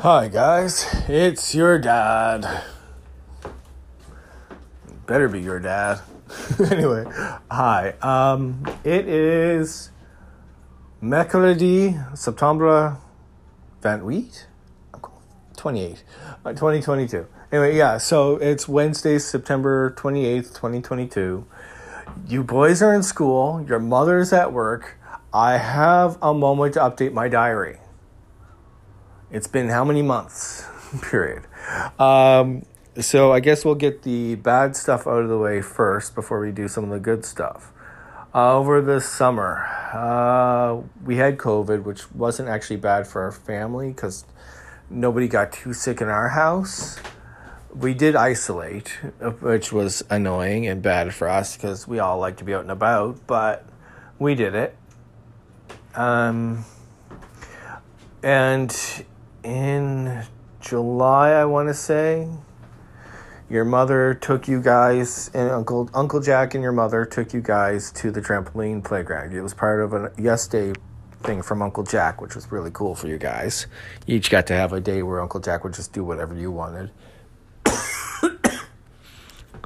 Hi, 0.00 0.28
guys. 0.28 0.86
It's 1.08 1.54
your 1.54 1.78
dad. 1.78 2.64
Better 5.06 5.26
be 5.26 5.40
your 5.40 5.58
dad. 5.58 6.02
anyway, 6.70 7.06
hi. 7.50 7.94
Um, 8.02 8.62
it 8.84 9.08
is 9.08 9.90
Mercredi, 11.00 11.98
September 12.14 12.98
28? 13.80 14.46
28, 15.56 16.04
uh, 16.44 16.50
2022. 16.50 17.26
Anyway, 17.50 17.74
yeah, 17.74 17.96
so 17.96 18.36
it's 18.36 18.68
Wednesday, 18.68 19.18
September 19.18 19.94
28th, 19.96 20.48
2022. 20.48 21.46
You 22.28 22.44
boys 22.44 22.82
are 22.82 22.92
in 22.92 23.02
school, 23.02 23.64
your 23.66 23.78
mother's 23.78 24.34
at 24.34 24.52
work. 24.52 24.98
I 25.32 25.56
have 25.56 26.18
a 26.20 26.34
moment 26.34 26.74
to 26.74 26.80
update 26.80 27.14
my 27.14 27.28
diary. 27.28 27.78
It's 29.36 29.46
been 29.46 29.68
how 29.68 29.84
many 29.84 30.00
months? 30.00 30.64
Period. 31.02 31.42
Um, 32.00 32.64
so 32.98 33.34
I 33.34 33.40
guess 33.40 33.66
we'll 33.66 33.74
get 33.74 34.00
the 34.02 34.36
bad 34.36 34.74
stuff 34.74 35.06
out 35.06 35.22
of 35.22 35.28
the 35.28 35.36
way 35.36 35.60
first 35.60 36.14
before 36.14 36.40
we 36.40 36.52
do 36.52 36.68
some 36.68 36.84
of 36.84 36.90
the 36.90 36.98
good 36.98 37.22
stuff. 37.22 37.70
Uh, 38.34 38.56
over 38.56 38.80
the 38.80 38.98
summer, 38.98 39.66
uh, 39.92 40.80
we 41.04 41.16
had 41.16 41.36
COVID, 41.36 41.82
which 41.82 42.10
wasn't 42.12 42.48
actually 42.48 42.76
bad 42.76 43.06
for 43.06 43.20
our 43.24 43.30
family 43.30 43.88
because 43.88 44.24
nobody 44.88 45.28
got 45.28 45.52
too 45.52 45.74
sick 45.74 46.00
in 46.00 46.08
our 46.08 46.30
house. 46.30 46.98
We 47.74 47.92
did 47.92 48.16
isolate, 48.16 48.88
which 49.40 49.70
was 49.70 50.02
annoying 50.08 50.66
and 50.66 50.80
bad 50.80 51.12
for 51.12 51.28
us 51.28 51.58
because 51.58 51.86
we 51.86 51.98
all 51.98 52.18
like 52.18 52.38
to 52.38 52.44
be 52.44 52.54
out 52.54 52.62
and 52.62 52.70
about, 52.70 53.26
but 53.26 53.66
we 54.18 54.34
did 54.34 54.54
it. 54.54 54.74
Um, 55.94 56.64
and 58.22 58.74
in 59.46 60.24
July, 60.60 61.30
I 61.30 61.44
want 61.44 61.68
to 61.68 61.74
say, 61.74 62.28
your 63.48 63.64
mother 63.64 64.12
took 64.12 64.48
you 64.48 64.60
guys 64.60 65.30
and 65.32 65.48
Uncle 65.48 65.88
Uncle 65.94 66.20
Jack 66.20 66.54
and 66.54 66.62
your 66.62 66.72
mother 66.72 67.04
took 67.04 67.32
you 67.32 67.40
guys 67.40 67.92
to 67.92 68.10
the 68.10 68.20
trampoline 68.20 68.82
playground. 68.82 69.32
It 69.32 69.40
was 69.40 69.54
part 69.54 69.80
of 69.80 69.92
a 69.92 70.12
yes 70.18 70.48
day 70.48 70.72
thing 71.22 71.42
from 71.42 71.62
Uncle 71.62 71.84
Jack, 71.84 72.20
which 72.20 72.34
was 72.34 72.50
really 72.50 72.72
cool 72.72 72.96
for 72.96 73.06
you 73.06 73.18
guys. 73.18 73.68
You 74.04 74.16
each 74.16 74.30
got 74.30 74.48
to 74.48 74.54
have 74.54 74.72
a 74.72 74.80
day 74.80 75.04
where 75.04 75.20
Uncle 75.20 75.38
Jack 75.38 75.62
would 75.62 75.74
just 75.74 75.92
do 75.92 76.02
whatever 76.02 76.34
you 76.34 76.50
wanted. 76.50 76.90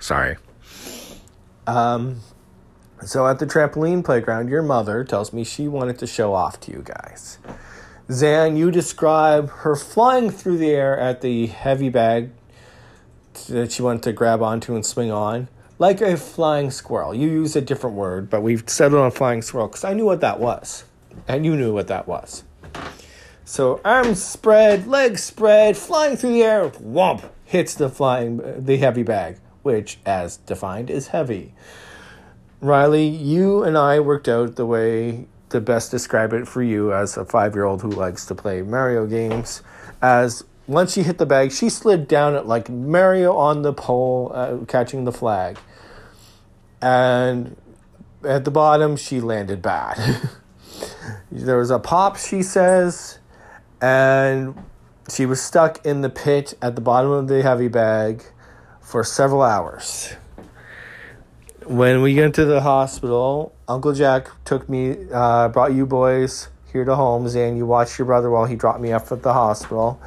Sorry. 0.01 0.37
Um, 1.67 2.21
so 3.03 3.27
at 3.27 3.39
the 3.39 3.47
trampoline 3.47 4.05
playground, 4.05 4.51
your 4.51 4.63
mother 4.63 5.05
tells 5.05 5.33
me 5.33 5.43
she 5.43 5.69
wanted 5.69 5.99
to 6.01 6.07
show 6.07 6.35
off 6.35 6.61
to 6.61 6.71
you 6.71 6.83
guys. 6.85 7.39
Zan, 8.11 8.57
you 8.57 8.73
describe 8.73 9.51
her 9.51 9.77
flying 9.77 10.31
through 10.31 10.59
the 10.59 10.71
air 10.71 10.99
at 10.99 11.21
the 11.21 11.47
heavy 11.47 11.89
bag 11.89 12.31
that 13.49 13.71
she 13.71 13.83
wanted 13.83 14.03
to 14.03 14.13
grab 14.13 14.43
onto 14.43 14.75
and 14.75 14.85
swing 14.85 15.13
on, 15.13 15.47
like 15.79 16.01
a 16.01 16.17
flying 16.17 16.73
squirrel. 16.73 17.15
You 17.15 17.29
use 17.29 17.55
a 17.55 17.61
different 17.61 17.95
word, 17.95 18.29
but 18.29 18.43
we've 18.43 18.69
settled 18.69 19.01
on 19.01 19.13
flying 19.13 19.43
squirrel 19.43 19.69
because 19.69 19.85
I 19.85 19.93
knew 19.93 20.07
what 20.07 20.21
that 20.23 20.41
was. 20.41 20.85
And 21.29 21.47
you 21.47 21.57
knew 21.57 21.73
what 21.73 21.87
that 21.87 22.09
was. 22.09 22.43
So 23.45 23.81
arms 23.85 24.23
spread, 24.23 24.89
legs 24.89 25.23
spread, 25.23 25.77
flying 25.77 26.17
through 26.17 26.33
the 26.33 26.43
air, 26.43 26.69
whomp, 26.69 27.31
hits 27.45 27.75
the 27.75 27.89
flying 27.89 28.65
the 28.65 28.77
heavy 28.77 29.05
bag, 29.05 29.39
which, 29.63 29.99
as 30.05 30.37
defined, 30.39 30.91
is 30.91 31.09
heavy. 31.09 31.55
Riley, 32.61 33.07
you 33.07 33.63
and 33.63 33.79
I 33.79 34.01
worked 34.01 34.29
out 34.29 34.57
the 34.57 34.67
way 34.67 35.27
to 35.51 35.61
best 35.61 35.91
describe 35.91 36.33
it 36.33 36.49
for 36.49 36.63
you 36.63 36.93
as 36.93 37.17
a 37.17 37.25
five 37.25 37.55
year 37.55 37.65
old 37.65 37.83
who 37.83 37.91
likes 37.91 38.27
to 38.27 38.35
play 38.35 38.63
Mario 38.63 39.07
games. 39.07 39.63
As 40.01 40.45
once 40.67 40.95
she 40.95 41.03
hit 41.03 41.19
the 41.19 41.27
bag, 41.27 41.53
she 41.53 41.69
slid 41.69 42.09
down 42.09 42.35
it 42.35 42.47
like 42.47 42.69
Mario 42.71 43.37
on 43.37 43.63
the 43.63 43.73
pole, 43.73 44.31
uh, 44.35 44.59
catching 44.67 45.05
the 45.05 45.13
flag. 45.13 45.59
And 46.81 47.57
at 48.25 48.45
the 48.45 48.51
bottom, 48.51 48.97
she 48.97 49.21
landed 49.21 49.61
bad. 49.61 50.31
there 51.33 51.59
was 51.59 51.71
a 51.71 51.79
pop, 51.79 52.17
she 52.17 52.43
says, 52.43 53.19
and 53.81 54.55
she 55.11 55.27
was 55.27 55.43
stuck 55.43 55.85
in 55.85 56.03
the 56.03 56.11
pit 56.11 56.55
at 56.63 56.77
the 56.77 56.81
bottom 56.81 57.11
of 57.11 57.29
the 57.29 57.43
heavy 57.43 57.69
bag 57.69 58.25
for 58.81 59.03
several 59.03 59.43
hours. 59.43 60.15
When 61.71 62.03
we 62.03 62.17
went 62.17 62.35
to 62.35 62.45
the 62.45 62.63
hospital, 62.63 63.55
Uncle 63.69 63.93
Jack 63.93 64.27
took 64.45 64.69
me, 64.69 64.97
uh, 65.15 65.47
brought 65.51 65.73
you 65.73 65.87
boys 65.87 66.49
here 66.73 66.85
to 66.85 66.97
Holmes, 66.97 67.37
and 67.37 67.57
you 67.57 67.65
watched 67.65 67.97
your 67.97 68.07
brother 68.07 68.29
while 68.29 68.45
he 68.45 68.57
dropped 68.57 68.81
me 68.81 68.91
off 68.91 69.13
at 69.13 69.23
the 69.23 69.33
hospital. 69.33 70.01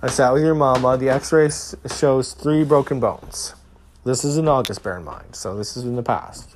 I 0.00 0.10
sat 0.10 0.32
with 0.32 0.44
your 0.44 0.54
mama. 0.54 0.96
The 0.96 1.08
x 1.08 1.32
ray 1.32 1.48
shows 1.48 2.34
three 2.34 2.62
broken 2.62 3.00
bones. 3.00 3.56
This 4.04 4.24
is 4.24 4.38
in 4.38 4.46
August, 4.46 4.84
bear 4.84 4.96
in 4.96 5.02
mind. 5.02 5.34
So 5.34 5.56
this 5.56 5.76
is 5.76 5.82
in 5.82 5.96
the 5.96 6.04
past. 6.04 6.54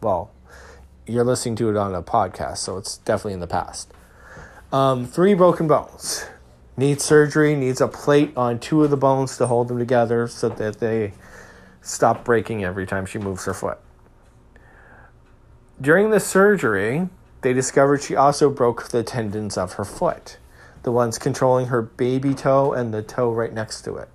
Well, 0.00 0.30
you're 1.08 1.24
listening 1.24 1.56
to 1.56 1.70
it 1.70 1.76
on 1.76 1.92
a 1.92 2.00
podcast, 2.00 2.58
so 2.58 2.76
it's 2.76 2.98
definitely 2.98 3.32
in 3.32 3.40
the 3.40 3.48
past. 3.48 3.92
Um, 4.72 5.06
three 5.06 5.34
broken 5.34 5.66
bones. 5.66 6.24
Needs 6.76 7.02
surgery, 7.02 7.56
needs 7.56 7.80
a 7.80 7.88
plate 7.88 8.32
on 8.36 8.60
two 8.60 8.84
of 8.84 8.90
the 8.90 8.96
bones 8.96 9.36
to 9.38 9.48
hold 9.48 9.66
them 9.66 9.80
together 9.80 10.28
so 10.28 10.50
that 10.50 10.78
they 10.78 11.14
stop 11.82 12.24
breaking 12.24 12.62
every 12.62 12.86
time 12.86 13.06
she 13.06 13.18
moves 13.18 13.44
her 13.46 13.52
foot. 13.52 13.80
During 15.80 16.10
the 16.10 16.20
surgery, 16.20 17.08
they 17.40 17.52
discovered 17.52 18.02
she 18.02 18.14
also 18.14 18.48
broke 18.48 18.88
the 18.88 19.02
tendons 19.02 19.58
of 19.58 19.74
her 19.74 19.84
foot, 19.84 20.38
the 20.82 20.92
ones 20.92 21.18
controlling 21.18 21.66
her 21.66 21.82
baby 21.82 22.32
toe 22.32 22.72
and 22.72 22.94
the 22.94 23.02
toe 23.02 23.32
right 23.32 23.52
next 23.52 23.82
to 23.82 23.96
it. 23.96 24.08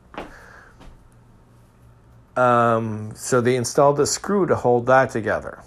Um, 2.37 3.11
so 3.15 3.41
they 3.41 3.57
installed 3.57 3.99
a 3.99 4.07
screw 4.07 4.45
to 4.45 4.55
hold 4.55 4.85
that 4.85 5.09
together. 5.09 5.61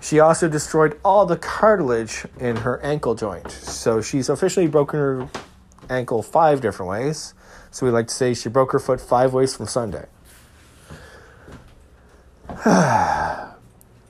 She 0.00 0.20
also 0.20 0.48
destroyed 0.48 1.00
all 1.02 1.24
the 1.24 1.38
cartilage 1.38 2.26
in 2.38 2.56
her 2.56 2.78
ankle 2.82 3.14
joint. 3.14 3.50
So 3.50 4.02
she's 4.02 4.28
officially 4.28 4.66
broken 4.66 5.00
her 5.00 5.28
ankle 5.88 6.22
five 6.22 6.60
different 6.60 6.90
ways. 6.90 7.32
So 7.70 7.86
we 7.86 7.92
like 7.92 8.08
to 8.08 8.14
say 8.14 8.34
she 8.34 8.50
broke 8.50 8.72
her 8.72 8.78
foot 8.78 9.00
five 9.00 9.32
ways 9.32 9.56
from 9.56 9.66
Sunday. 9.66 10.06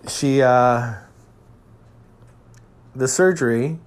she 0.09 0.43
uh, 0.43 0.95
the 2.95 3.09
surgery 3.09 3.79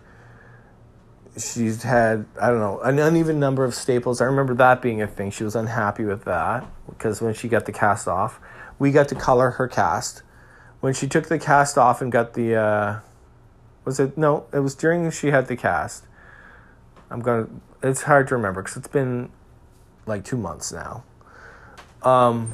she's 1.37 1.83
had 1.83 2.25
i 2.41 2.47
don't 2.47 2.59
know 2.59 2.79
an 2.79 2.97
uneven 2.97 3.39
number 3.39 3.63
of 3.63 3.75
staples. 3.75 4.21
I 4.21 4.25
remember 4.25 4.55
that 4.55 4.81
being 4.81 5.01
a 5.01 5.07
thing. 5.07 5.29
She 5.29 5.43
was 5.43 5.55
unhappy 5.55 6.03
with 6.03 6.25
that 6.25 6.65
because 6.89 7.21
when 7.21 7.33
she 7.33 7.47
got 7.47 7.65
the 7.65 7.71
cast 7.71 8.07
off 8.07 8.39
we 8.79 8.91
got 8.91 9.07
to 9.09 9.15
color 9.15 9.51
her 9.51 9.67
cast. 9.67 10.23
When 10.79 10.93
she 10.93 11.07
took 11.07 11.27
the 11.27 11.39
cast 11.39 11.77
off 11.77 12.01
and 12.01 12.11
got 12.11 12.33
the 12.33 12.55
uh, 12.55 12.99
was 13.85 13.99
it 13.99 14.17
no 14.17 14.45
it 14.53 14.59
was 14.59 14.75
during 14.75 15.09
she 15.11 15.27
had 15.27 15.47
the 15.47 15.55
cast. 15.55 16.05
I'm 17.09 17.21
gonna 17.21 17.47
it's 17.81 18.03
hard 18.03 18.27
to 18.29 18.35
remember 18.35 18.61
because 18.61 18.77
it's 18.77 18.87
been 18.87 19.29
like 20.05 20.23
two 20.23 20.37
months 20.37 20.71
now. 20.71 21.03
Um 22.03 22.53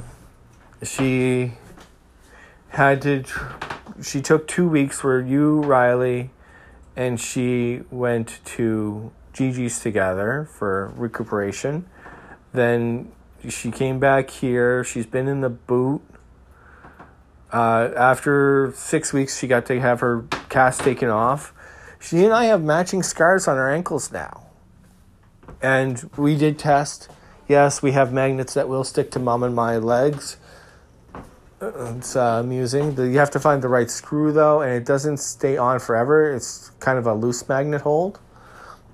she 0.82 1.54
had 2.74 3.04
to 3.04 3.24
she 4.02 4.20
took 4.20 4.48
two 4.48 4.68
weeks 4.68 5.04
where 5.04 5.22
you 5.22 5.62
riley 5.62 6.32
and 6.96 7.20
she 7.20 7.82
went 7.92 8.40
to 8.44 9.12
gigi's 9.32 9.80
together 9.80 10.48
for 10.52 10.92
recuperation. 10.96 11.86
Then 12.52 13.12
she 13.48 13.72
came 13.72 14.00
back 14.00 14.30
here. 14.30 14.84
She's 14.84 15.06
been 15.06 15.28
in 15.28 15.42
the 15.42 15.50
boot. 15.50 16.02
Uh, 17.52 17.92
after 17.96 18.74
six 18.76 19.14
weeks 19.14 19.38
she 19.38 19.48
got 19.48 19.66
to 19.68 19.80
have 19.80 20.00
her 20.00 20.26
cast 20.50 20.82
taken 20.82 21.10
off. 21.10 21.54
She 22.00 22.24
and 22.26 22.34
i 22.34 22.46
have 22.46 22.64
matching 22.64 23.04
scars 23.04 23.48
on 23.48 23.58
our 23.58 23.72
ankles 23.72 24.12
now. 24.12 24.48
And 25.62 26.10
we 26.18 26.36
did 26.36 26.58
test. 26.58 27.10
Yes 27.48 27.84
we 27.84 27.92
have 27.92 28.12
magnets 28.12 28.56
that 28.56 28.68
will 28.68 28.84
stick 28.84 29.12
to 29.12 29.20
mom 29.20 29.44
and 29.44 29.56
my 29.56 29.78
legs 29.78 30.38
it's 31.64 32.16
uh, 32.16 32.42
amusing. 32.44 32.98
You 32.98 33.18
have 33.20 33.32
to 33.32 33.40
find 33.40 33.62
the 33.62 33.68
right 33.68 33.90
screw 33.90 34.32
though, 34.32 34.62
and 34.62 34.74
it 34.74 34.86
doesn't 34.86 35.18
stay 35.18 35.58
on 35.58 35.80
forever. 35.80 36.34
It's 36.34 36.70
kind 36.80 36.98
of 36.98 37.08
a 37.08 37.14
loose 37.14 37.48
magnet 37.48 37.82
hold. 37.82 38.20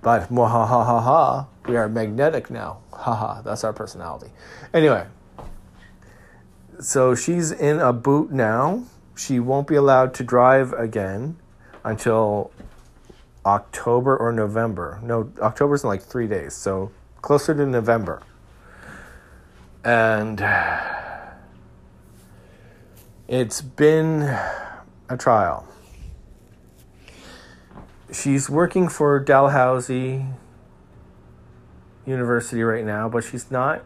But 0.02 0.30
ha 0.30 0.66
ha 0.66 0.84
ha 0.86 1.02
ha, 1.02 1.48
we 1.68 1.76
are 1.76 1.90
magnetic 1.90 2.50
now. 2.50 2.80
Ha 2.92 3.14
ha, 3.16 3.42
that's 3.42 3.64
our 3.64 3.74
personality. 3.74 4.32
Anyway, 4.74 5.06
so 6.80 7.16
she's 7.16 7.52
in 7.52 7.80
a 7.80 7.92
boot 7.92 8.32
now. 8.32 8.84
She 9.16 9.40
won't 9.40 9.68
be 9.68 9.76
allowed 9.76 10.14
to 10.16 10.24
drive 10.24 10.72
again 10.74 11.38
until 11.84 12.52
October 13.46 14.16
or 14.16 14.32
November. 14.32 15.00
No, 15.04 15.32
October's 15.42 15.84
in 15.84 15.90
like 15.90 16.02
three 16.02 16.28
days, 16.28 16.54
so 16.54 16.92
closer 17.22 17.54
to 17.54 17.66
November. 17.66 18.22
And 19.84 20.40
it's 23.30 23.62
been 23.62 24.24
a 25.08 25.16
trial. 25.16 25.68
She's 28.12 28.50
working 28.50 28.90
for 28.90 29.20
Dalhousie 29.20 30.26
university 32.08 32.64
right 32.64 32.84
now, 32.84 33.08
but 33.08 33.24
she's 33.24 33.52
not 33.52 33.84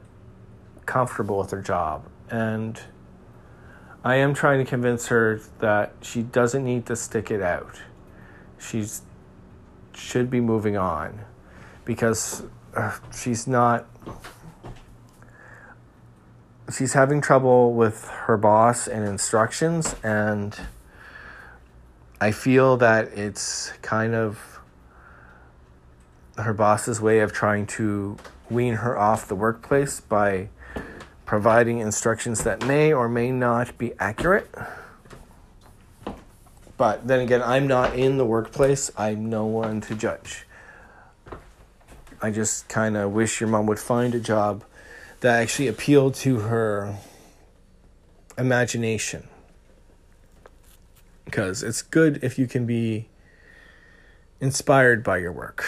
comfortable 0.85 1.39
with 1.39 1.51
her 1.51 1.61
job. 1.61 2.07
And 2.29 2.79
I 4.01 4.15
am 4.15 4.33
trying 4.33 4.63
to 4.63 4.65
convince 4.65 5.07
her 5.07 5.41
that 5.59 5.93
she 6.01 6.21
doesn't 6.21 6.63
need 6.63 6.85
to 6.85 6.95
stick 6.95 7.29
it 7.29 7.41
out. 7.41 7.81
She's 8.57 9.01
should 9.93 10.29
be 10.29 10.39
moving 10.39 10.77
on 10.77 11.19
because 11.83 12.43
uh, 12.75 12.97
she's 13.15 13.45
not 13.45 13.85
she's 16.71 16.93
having 16.93 17.21
trouble 17.21 17.73
with 17.73 18.07
her 18.07 18.37
boss 18.37 18.87
and 18.87 19.05
instructions 19.05 19.95
and 20.03 20.59
I 22.21 22.31
feel 22.31 22.77
that 22.77 23.09
it's 23.17 23.73
kind 23.81 24.15
of 24.15 24.59
her 26.37 26.53
boss's 26.53 27.01
way 27.01 27.19
of 27.19 27.33
trying 27.33 27.67
to 27.67 28.17
wean 28.49 28.75
her 28.75 28.97
off 28.97 29.27
the 29.27 29.35
workplace 29.35 29.99
by 29.99 30.47
providing 31.25 31.79
instructions 31.79 32.43
that 32.43 32.65
may 32.65 32.93
or 32.93 33.09
may 33.09 33.31
not 33.31 33.77
be 33.77 33.93
accurate. 33.99 34.49
But 36.77 37.07
then 37.07 37.19
again, 37.19 37.41
I'm 37.41 37.67
not 37.67 37.95
in 37.95 38.17
the 38.17 38.25
workplace. 38.25 38.89
I'm 38.97 39.29
no 39.29 39.45
one 39.45 39.81
to 39.81 39.95
judge. 39.95 40.45
I 42.21 42.31
just 42.31 42.69
kind 42.69 42.95
of 42.95 43.11
wish 43.11 43.41
your 43.41 43.49
mom 43.49 43.65
would 43.67 43.79
find 43.79 44.15
a 44.15 44.19
job 44.19 44.63
that 45.23 45.41
actually 45.41 45.69
appealed 45.69 46.13
to 46.13 46.39
her 46.39 46.97
imagination. 48.37 49.25
Because 51.23 51.63
it's 51.63 51.81
good 51.81 52.21
if 52.21 52.37
you 52.37 52.45
can 52.45 52.65
be 52.65 53.07
inspired 54.41 55.01
by 55.01 55.19
your 55.19 55.31
work. 55.31 55.63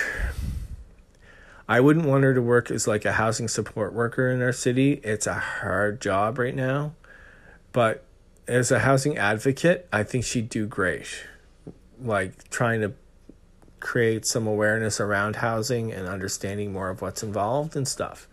I 1.70 1.80
wouldn't 1.80 2.06
want 2.06 2.26
her 2.26 2.34
to 2.34 2.42
work 2.42 2.70
as 2.70 2.86
like 2.86 3.06
a 3.06 3.14
housing 3.14 3.48
support 3.48 3.94
worker 3.94 4.30
in 4.30 4.42
our 4.42 4.52
city. 4.52 5.00
It's 5.06 5.26
a 5.26 5.36
hard 5.36 6.02
job 6.02 6.38
right 6.38 6.54
now. 6.54 6.92
But 7.72 8.04
as 8.50 8.72
a 8.72 8.80
housing 8.80 9.18
advocate, 9.18 9.88
I 9.90 10.04
think 10.04 10.26
she'd 10.26 10.50
do 10.50 10.68
great. 10.68 11.08
Like 11.98 12.50
trying 12.50 12.82
to 12.82 12.92
create 13.80 14.26
some 14.26 14.48
awareness 14.48 15.00
around 15.00 15.38
housing 15.38 15.94
and 15.94 16.10
understanding 16.10 16.74
more 16.74 16.90
of 16.90 17.02
what's 17.02 17.24
involved 17.24 17.78
and 17.78 17.88
stuff. 17.88 18.28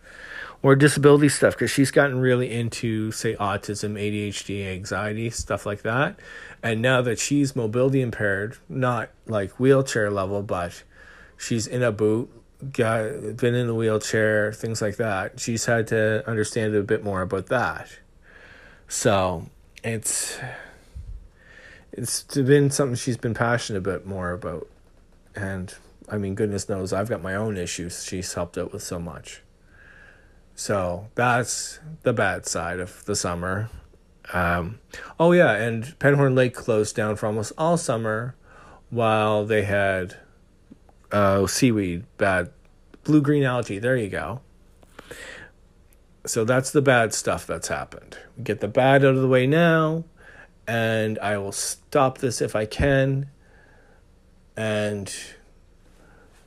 Or 0.63 0.77
disability 0.77 1.27
stuff, 1.27 1.55
because 1.55 1.71
she's 1.71 1.91
gotten 1.91 2.19
really 2.19 2.49
into, 2.49 3.11
say, 3.11 3.35
autism, 3.35 3.99
ADHD, 3.99 4.65
anxiety, 4.71 5.29
stuff 5.29 5.65
like 5.65 5.81
that. 5.81 6.17
And 6.63 6.81
now 6.81 7.01
that 7.01 7.19
she's 7.19 7.53
mobility 7.53 8.01
impaired, 8.01 8.57
not 8.69 9.09
like 9.27 9.59
wheelchair 9.59 10.09
level, 10.09 10.41
but 10.41 10.83
she's 11.37 11.67
in 11.67 11.83
a 11.83 11.91
boot, 11.91 12.29
got 12.71 13.35
been 13.35 13.55
in 13.55 13.67
the 13.67 13.75
wheelchair, 13.75 14.53
things 14.53 14.81
like 14.81 14.95
that. 14.95 15.37
She's 15.37 15.65
had 15.65 15.87
to 15.87 16.23
understand 16.25 16.73
a 16.73 16.81
bit 16.81 17.03
more 17.03 17.21
about 17.21 17.47
that. 17.47 17.89
So 18.87 19.47
it's 19.83 20.39
it's 21.91 22.23
been 22.23 22.71
something 22.71 22.95
she's 22.95 23.17
been 23.17 23.33
passionate 23.33 23.79
a 23.79 23.81
bit 23.81 24.05
more 24.05 24.31
about, 24.31 24.69
and 25.35 25.73
I 26.09 26.17
mean, 26.17 26.35
goodness 26.35 26.69
knows 26.69 26.93
I've 26.93 27.09
got 27.09 27.21
my 27.21 27.35
own 27.35 27.57
issues. 27.57 28.05
She's 28.05 28.33
helped 28.33 28.57
out 28.57 28.71
with 28.71 28.83
so 28.83 28.97
much. 28.97 29.41
So 30.55 31.07
that's 31.15 31.79
the 32.03 32.13
bad 32.13 32.45
side 32.45 32.79
of 32.79 33.03
the 33.05 33.15
summer. 33.15 33.69
Um, 34.31 34.79
oh 35.19 35.31
yeah, 35.31 35.53
and 35.53 35.83
Penhorn 35.99 36.35
Lake 36.35 36.53
closed 36.53 36.95
down 36.95 37.15
for 37.15 37.25
almost 37.27 37.51
all 37.57 37.77
summer, 37.77 38.35
while 38.89 39.45
they 39.45 39.63
had 39.63 40.17
uh, 41.11 41.47
seaweed, 41.47 42.05
bad 42.17 42.51
blue 43.03 43.21
green 43.21 43.43
algae. 43.43 43.79
There 43.79 43.97
you 43.97 44.09
go. 44.09 44.41
So 46.25 46.45
that's 46.45 46.71
the 46.71 46.81
bad 46.81 47.13
stuff 47.13 47.45
that's 47.45 47.67
happened. 47.67 48.17
We 48.37 48.43
Get 48.43 48.61
the 48.61 48.67
bad 48.67 49.03
out 49.03 49.15
of 49.15 49.21
the 49.21 49.27
way 49.27 49.45
now, 49.45 50.05
and 50.67 51.19
I 51.19 51.37
will 51.37 51.51
stop 51.51 52.19
this 52.19 52.41
if 52.41 52.55
I 52.55 52.65
can, 52.65 53.29
and 54.55 55.13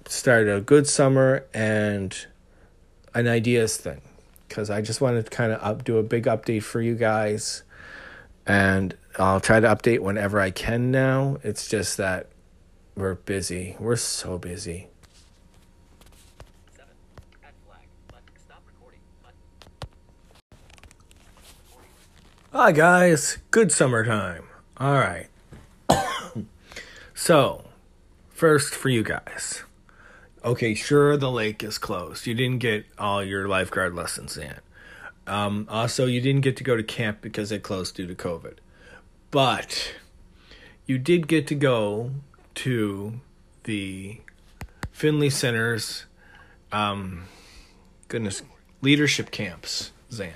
start 0.09 0.49
a 0.49 0.61
good 0.61 0.87
summer 0.87 1.45
and 1.53 2.27
an 3.17 3.27
ideas 3.27 3.79
thing 3.79 4.03
because 4.47 4.69
I 4.69 4.83
just 4.83 5.01
wanted 5.01 5.25
to 5.25 5.31
kind 5.31 5.53
of 5.53 5.63
up, 5.63 5.85
do 5.85 5.97
a 5.97 6.03
big 6.03 6.25
update 6.25 6.63
for 6.63 6.83
you 6.83 6.95
guys. 6.95 7.63
And 8.47 8.95
I'll 9.19 9.41
try 9.41 9.59
to 9.59 9.67
update 9.67 10.01
whenever 10.01 10.39
I 10.39 10.51
can 10.51 10.91
now. 10.91 11.39
It's 11.43 11.67
just 11.67 11.97
that 11.97 12.29
we're 12.95 13.15
busy. 13.15 13.75
We're 13.81 13.97
so 13.97 14.39
busy. 14.39 14.89
Hi, 22.53 22.73
guys. 22.73 23.39
Good 23.51 23.73
summertime. 23.73 24.45
All 24.79 24.95
right. 24.95 25.29
so, 27.15 27.65
first 28.31 28.75
for 28.75 28.89
you 28.89 29.03
guys. 29.03 29.65
Okay, 30.47 30.75
sure, 30.75 31.17
the 31.17 31.31
lake 31.31 31.65
is 31.65 31.77
closed. 31.77 32.25
You 32.25 32.33
didn't 32.33 32.61
get 32.61 32.87
all 33.01 33.21
your 33.21 33.49
lifeguard 33.49 33.97
lessons 33.97 34.39
in. 34.39 34.55
Um, 35.27 35.67
also, 35.69 36.07
you 36.07 36.21
didn't 36.21 36.43
get 36.43 36.57
to 36.59 36.65
go 36.65 36.77
to 36.77 36.85
camp 36.85 37.19
because 37.21 37.51
it 37.51 37.65
closed 37.65 37.97
due 37.97 38.07
to 38.07 38.15
COVID. 38.15 38.59
But 39.33 39.93
you 40.87 40.99
did 40.99 41.27
get 41.27 41.49
to 41.49 41.57
go 41.57 42.13
to 42.55 43.21
the 43.65 44.21
Findlay 44.93 45.31
Center's, 45.31 46.07
um, 46.71 47.25
goodness, 48.07 48.45
leadership 48.83 49.33
camps, 49.33 49.91
Zan. 50.13 50.31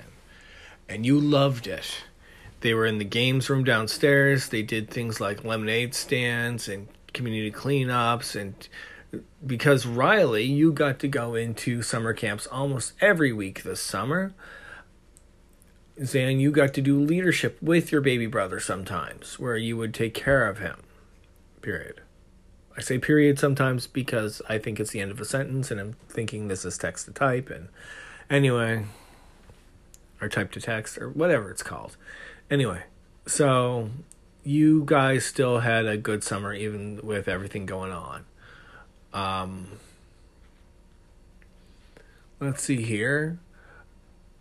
And 0.89 1.05
you 1.05 1.21
loved 1.21 1.67
it. 1.67 2.03
They 2.59 2.73
were 2.73 2.85
in 2.85 2.97
the 2.97 3.05
games 3.05 3.49
room 3.49 3.63
downstairs. 3.63 4.49
They 4.49 4.61
did 4.61 4.89
things 4.89 5.21
like 5.21 5.45
lemonade 5.45 5.95
stands 5.95 6.67
and 6.67 6.89
community 7.13 7.49
cleanups 7.49 8.35
and 8.35 8.67
because 9.45 9.85
Riley, 9.85 10.43
you 10.43 10.71
got 10.71 10.99
to 10.99 11.07
go 11.07 11.35
into 11.35 11.81
summer 11.81 12.13
camps 12.13 12.47
almost 12.47 12.93
every 13.01 13.33
week 13.33 13.63
this 13.63 13.81
summer. 13.81 14.33
Zan, 16.03 16.39
you 16.39 16.51
got 16.51 16.73
to 16.75 16.81
do 16.81 16.99
leadership 16.99 17.57
with 17.61 17.91
your 17.91 18.01
baby 18.01 18.25
brother 18.25 18.59
sometimes, 18.59 19.37
where 19.39 19.57
you 19.57 19.77
would 19.77 19.93
take 19.93 20.13
care 20.13 20.47
of 20.47 20.59
him. 20.59 20.77
Period. 21.61 22.01
I 22.77 22.81
say 22.81 22.97
period 22.97 23.37
sometimes 23.37 23.85
because 23.85 24.41
I 24.47 24.57
think 24.57 24.79
it's 24.79 24.91
the 24.91 25.01
end 25.01 25.11
of 25.11 25.19
a 25.19 25.25
sentence 25.25 25.71
and 25.71 25.79
I'm 25.79 25.93
thinking 26.07 26.47
this 26.47 26.63
is 26.63 26.77
text 26.77 27.05
to 27.05 27.11
type 27.11 27.49
and 27.49 27.67
anyway, 28.29 28.85
or 30.21 30.29
type 30.29 30.51
to 30.53 30.61
text 30.61 30.97
or 30.97 31.09
whatever 31.09 31.51
it's 31.51 31.63
called. 31.63 31.97
Anyway, 32.49 32.83
so 33.27 33.89
you 34.43 34.83
guys 34.85 35.25
still 35.25 35.59
had 35.59 35.85
a 35.85 35.97
good 35.97 36.23
summer 36.23 36.53
even 36.53 37.01
with 37.03 37.27
everything 37.27 37.65
going 37.65 37.91
on. 37.91 38.25
Um, 39.13 39.79
let's 42.39 42.63
see 42.63 42.81
here. 42.81 43.39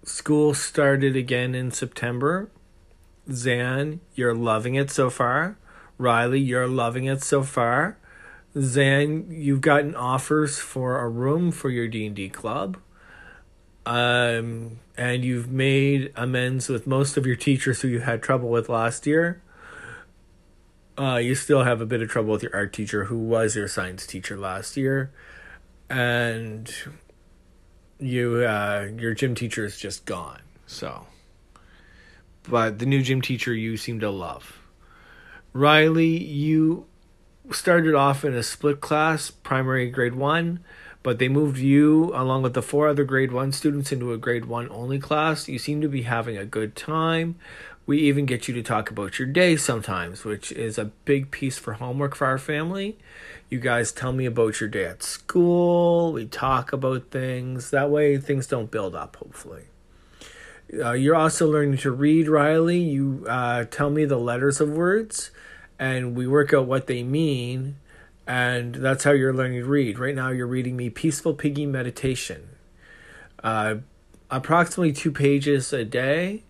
School 0.05 0.55
started 0.55 1.17
again 1.17 1.55
in 1.55 1.71
September. 1.71 2.50
Zan, 3.31 4.00
you're 4.15 4.35
loving 4.35 4.75
it 4.75 4.91
so 4.91 5.11
far. 5.11 5.57
Riley, 5.99 6.41
you're 6.41 6.67
loving 6.67 7.05
it 7.05 7.23
so 7.23 7.43
far. 7.43 7.99
Zan, 8.59 9.27
you've 9.31 9.61
gotten 9.61 9.95
offers 9.95 10.59
for 10.59 10.99
a 11.00 11.09
room 11.09 11.53
for 11.53 11.71
your 11.71 11.87
D&D 11.87 12.31
club. 12.31 12.79
Um, 13.87 14.79
and 14.97 15.25
you've 15.25 15.50
made 15.50 16.12
amends 16.17 16.69
with 16.69 16.87
most 16.87 17.17
of 17.17 17.27
your 17.27 17.37
teachers 17.37 17.83
who 17.83 17.89
you 17.89 18.00
had 18.00 18.23
trouble 18.23 18.49
with 18.49 18.69
last 18.69 19.07
year. 19.07 19.43
Uh, 21.00 21.16
you 21.16 21.35
still 21.35 21.62
have 21.62 21.80
a 21.80 21.87
bit 21.87 22.02
of 22.02 22.11
trouble 22.11 22.30
with 22.30 22.42
your 22.42 22.54
art 22.54 22.75
teacher 22.75 23.04
who 23.04 23.16
was 23.16 23.57
your 23.57 23.66
science 23.66 24.07
teacher 24.07 24.37
last 24.37 24.76
year. 24.76 25.11
And 25.88 26.71
you 27.99 28.45
uh, 28.45 28.88
your 28.99 29.14
gym 29.14 29.35
teacher 29.35 29.64
is 29.64 29.78
just 29.78 30.04
gone. 30.04 30.42
So 30.66 31.07
but 32.42 32.80
the 32.80 32.87
new 32.87 33.02
gym 33.02 33.23
teacher 33.23 33.54
you 33.54 33.78
seem 33.78 33.99
to 34.00 34.11
love. 34.11 34.59
Riley, 35.54 36.23
you 36.23 36.87
started 37.50 37.95
off 37.95 38.23
in 38.23 38.35
a 38.35 38.42
split 38.42 38.83
class, 38.83 39.30
primary 39.30 39.88
grade 39.88 40.14
1 40.14 40.61
but 41.02 41.19
they 41.19 41.28
moved 41.28 41.59
you 41.59 42.12
along 42.14 42.42
with 42.42 42.54
the 42.54 42.62
four 42.62 42.88
other 42.88 43.04
grade 43.04 43.33
1 43.33 43.52
students 43.52 43.90
into 43.90 44.12
a 44.12 44.19
grade 44.19 44.45
1 44.45 44.69
only 44.71 44.99
class. 44.99 45.49
You 45.49 45.59
seem 45.59 45.80
to 45.80 45.88
be 45.88 46.02
having 46.02 46.37
a 46.37 46.45
good 46.45 46.76
time. 46.76 47.37
We 47.91 47.99
even 48.03 48.25
get 48.25 48.47
you 48.47 48.55
to 48.55 48.63
talk 48.63 48.89
about 48.89 49.19
your 49.19 49.27
day 49.27 49.57
sometimes, 49.57 50.25
which 50.25 50.53
is 50.53 50.79
a 50.79 50.85
big 50.85 51.33
piece 51.33 51.59
for 51.59 51.73
homework 51.73 52.15
for 52.15 52.25
our 52.29 52.39
family. 52.39 52.97
You 53.49 53.59
guys 53.59 53.91
tell 53.91 54.13
me 54.13 54.27
about 54.27 54.61
your 54.61 54.69
day 54.69 54.85
at 54.85 55.03
school. 55.03 56.13
We 56.13 56.27
talk 56.27 56.73
about 56.73 57.11
things. 57.11 57.71
That 57.71 57.91
way, 57.91 58.17
things 58.19 58.47
don't 58.47 58.71
build 58.71 58.95
up, 58.95 59.17
hopefully. 59.17 59.65
Uh, 60.73 60.93
you're 60.93 61.17
also 61.17 61.51
learning 61.51 61.79
to 61.79 61.91
read, 61.91 62.29
Riley. 62.29 62.79
You 62.79 63.27
uh, 63.29 63.65
tell 63.65 63.91
me 63.91 64.05
the 64.05 64.19
letters 64.19 64.61
of 64.61 64.71
words, 64.71 65.33
and 65.77 66.15
we 66.17 66.29
work 66.29 66.55
out 66.55 66.67
what 66.67 66.87
they 66.87 67.03
mean 67.03 67.77
and 68.27 68.77
that's 68.77 69.03
how 69.03 69.11
you're 69.11 69.35
learning 69.35 69.63
to 69.63 69.67
read. 69.67 69.99
Right 69.99 70.15
now, 70.15 70.31
you're 70.31 70.47
reading 70.47 70.77
me 70.77 70.91
Peaceful 70.91 71.35
Piggy 71.35 71.67
Meditation. 71.67 72.51
uh, 73.43 73.77
approximately 74.31 74.93
two 74.93 75.11
pages 75.11 75.73
a 75.73 75.85
day, 75.85 76.45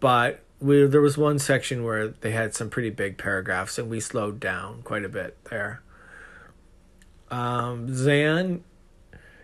but 0.00 0.40
we 0.60 0.86
there 0.86 1.00
was 1.00 1.16
one 1.16 1.38
section 1.38 1.84
where 1.84 2.08
they 2.08 2.32
had 2.32 2.54
some 2.54 2.70
pretty 2.70 2.90
big 2.90 3.18
paragraphs, 3.18 3.78
and 3.78 3.90
we 3.90 4.00
slowed 4.00 4.38
down 4.40 4.82
quite 4.82 5.04
a 5.04 5.08
bit 5.08 5.36
there. 5.50 5.82
Um, 7.30 7.94
Zan, 7.94 8.64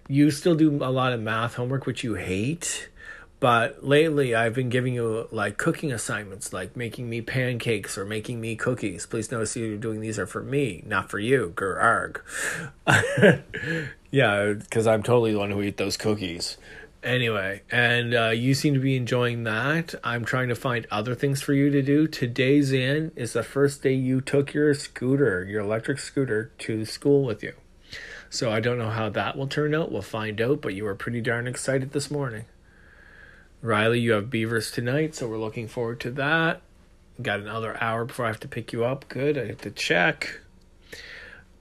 you 0.09 0.31
still 0.31 0.55
do 0.55 0.83
a 0.83 0.91
lot 0.91 1.13
of 1.13 1.21
math 1.21 1.55
homework, 1.55 1.87
which 1.87 2.05
you 2.05 2.15
hate. 2.15 2.89
But 3.39 3.85
lately, 3.85 4.35
I've 4.35 4.55
been 4.55 4.71
giving 4.71 4.95
you 4.95 5.29
like 5.31 5.59
cooking 5.59 5.93
assignments, 5.93 6.55
like 6.55 6.75
making 6.75 7.09
me 7.11 7.21
pancakes 7.21 7.99
or 7.99 8.07
making 8.07 8.41
me 8.41 8.57
cookies. 8.57 9.05
Please 9.05 9.31
notice 9.31 9.55
you're 9.57 9.77
doing 9.77 10.01
these 10.01 10.19
are 10.19 10.27
for 10.27 10.43
me, 10.43 10.83
not 10.87 11.11
for 11.11 11.19
you. 11.19 11.53
Gur 11.55 11.79
arg. 11.79 12.23
yeah, 14.11 14.55
because 14.55 14.87
I'm 14.87 15.03
totally 15.03 15.33
the 15.33 15.39
one 15.39 15.51
who 15.51 15.61
eat 15.61 15.77
those 15.77 15.99
cookies. 15.99 16.57
Anyway, 17.07 17.63
and 17.71 18.17
uh, 18.17 18.31
you 18.31 18.53
seem 18.53 18.75
to 18.75 18.81
be 18.81 18.97
enjoying 18.97 19.45
that. 19.45 19.95
I'm 20.03 20.25
trying 20.25 20.49
to 20.49 20.57
find 20.57 20.89
other 20.91 21.15
things 21.15 21.41
for 21.41 21.53
you 21.53 21.71
to 21.71 21.81
do. 21.81 22.09
Today's 22.09 22.73
in 22.73 23.13
is 23.15 23.33
the 23.33 23.45
first 23.45 23.85
day 23.85 23.95
you 23.95 24.21
took 24.21 24.53
your 24.53 24.75
scooter, 24.75 25.45
your 25.45 25.61
electric 25.61 26.01
scooter, 26.01 26.51
to 26.59 26.85
school 26.85 27.23
with 27.23 27.45
you. 27.45 27.53
So 28.29 28.51
I 28.51 28.59
don't 28.59 28.77
know 28.77 28.91
how 28.91 29.09
that 29.11 29.39
will 29.39 29.47
turn 29.47 29.73
out. 29.73 29.93
We'll 29.93 30.03
find 30.03 30.41
out, 30.41 30.61
but 30.61 30.75
you 30.75 30.83
were 30.83 30.97
pretty 30.97 31.21
darn 31.21 31.47
excited 31.47 31.93
this 31.93 32.11
morning. 32.11 32.47
Riley, 33.63 34.01
you 34.01 34.11
have 34.11 34.29
Beavers 34.29 34.73
tonight, 34.73 35.15
so 35.15 35.29
we're 35.29 35.39
looking 35.39 35.69
forward 35.69 36.01
to 36.01 36.11
that. 36.11 36.61
Got 37.23 37.39
another 37.39 37.81
hour 37.81 38.05
before 38.05 38.25
I 38.25 38.31
have 38.31 38.41
to 38.41 38.49
pick 38.49 38.73
you 38.73 38.85
up. 38.85 39.07
Good. 39.07 39.39
I 39.39 39.47
have 39.47 39.61
to 39.61 39.71
check. 39.71 40.41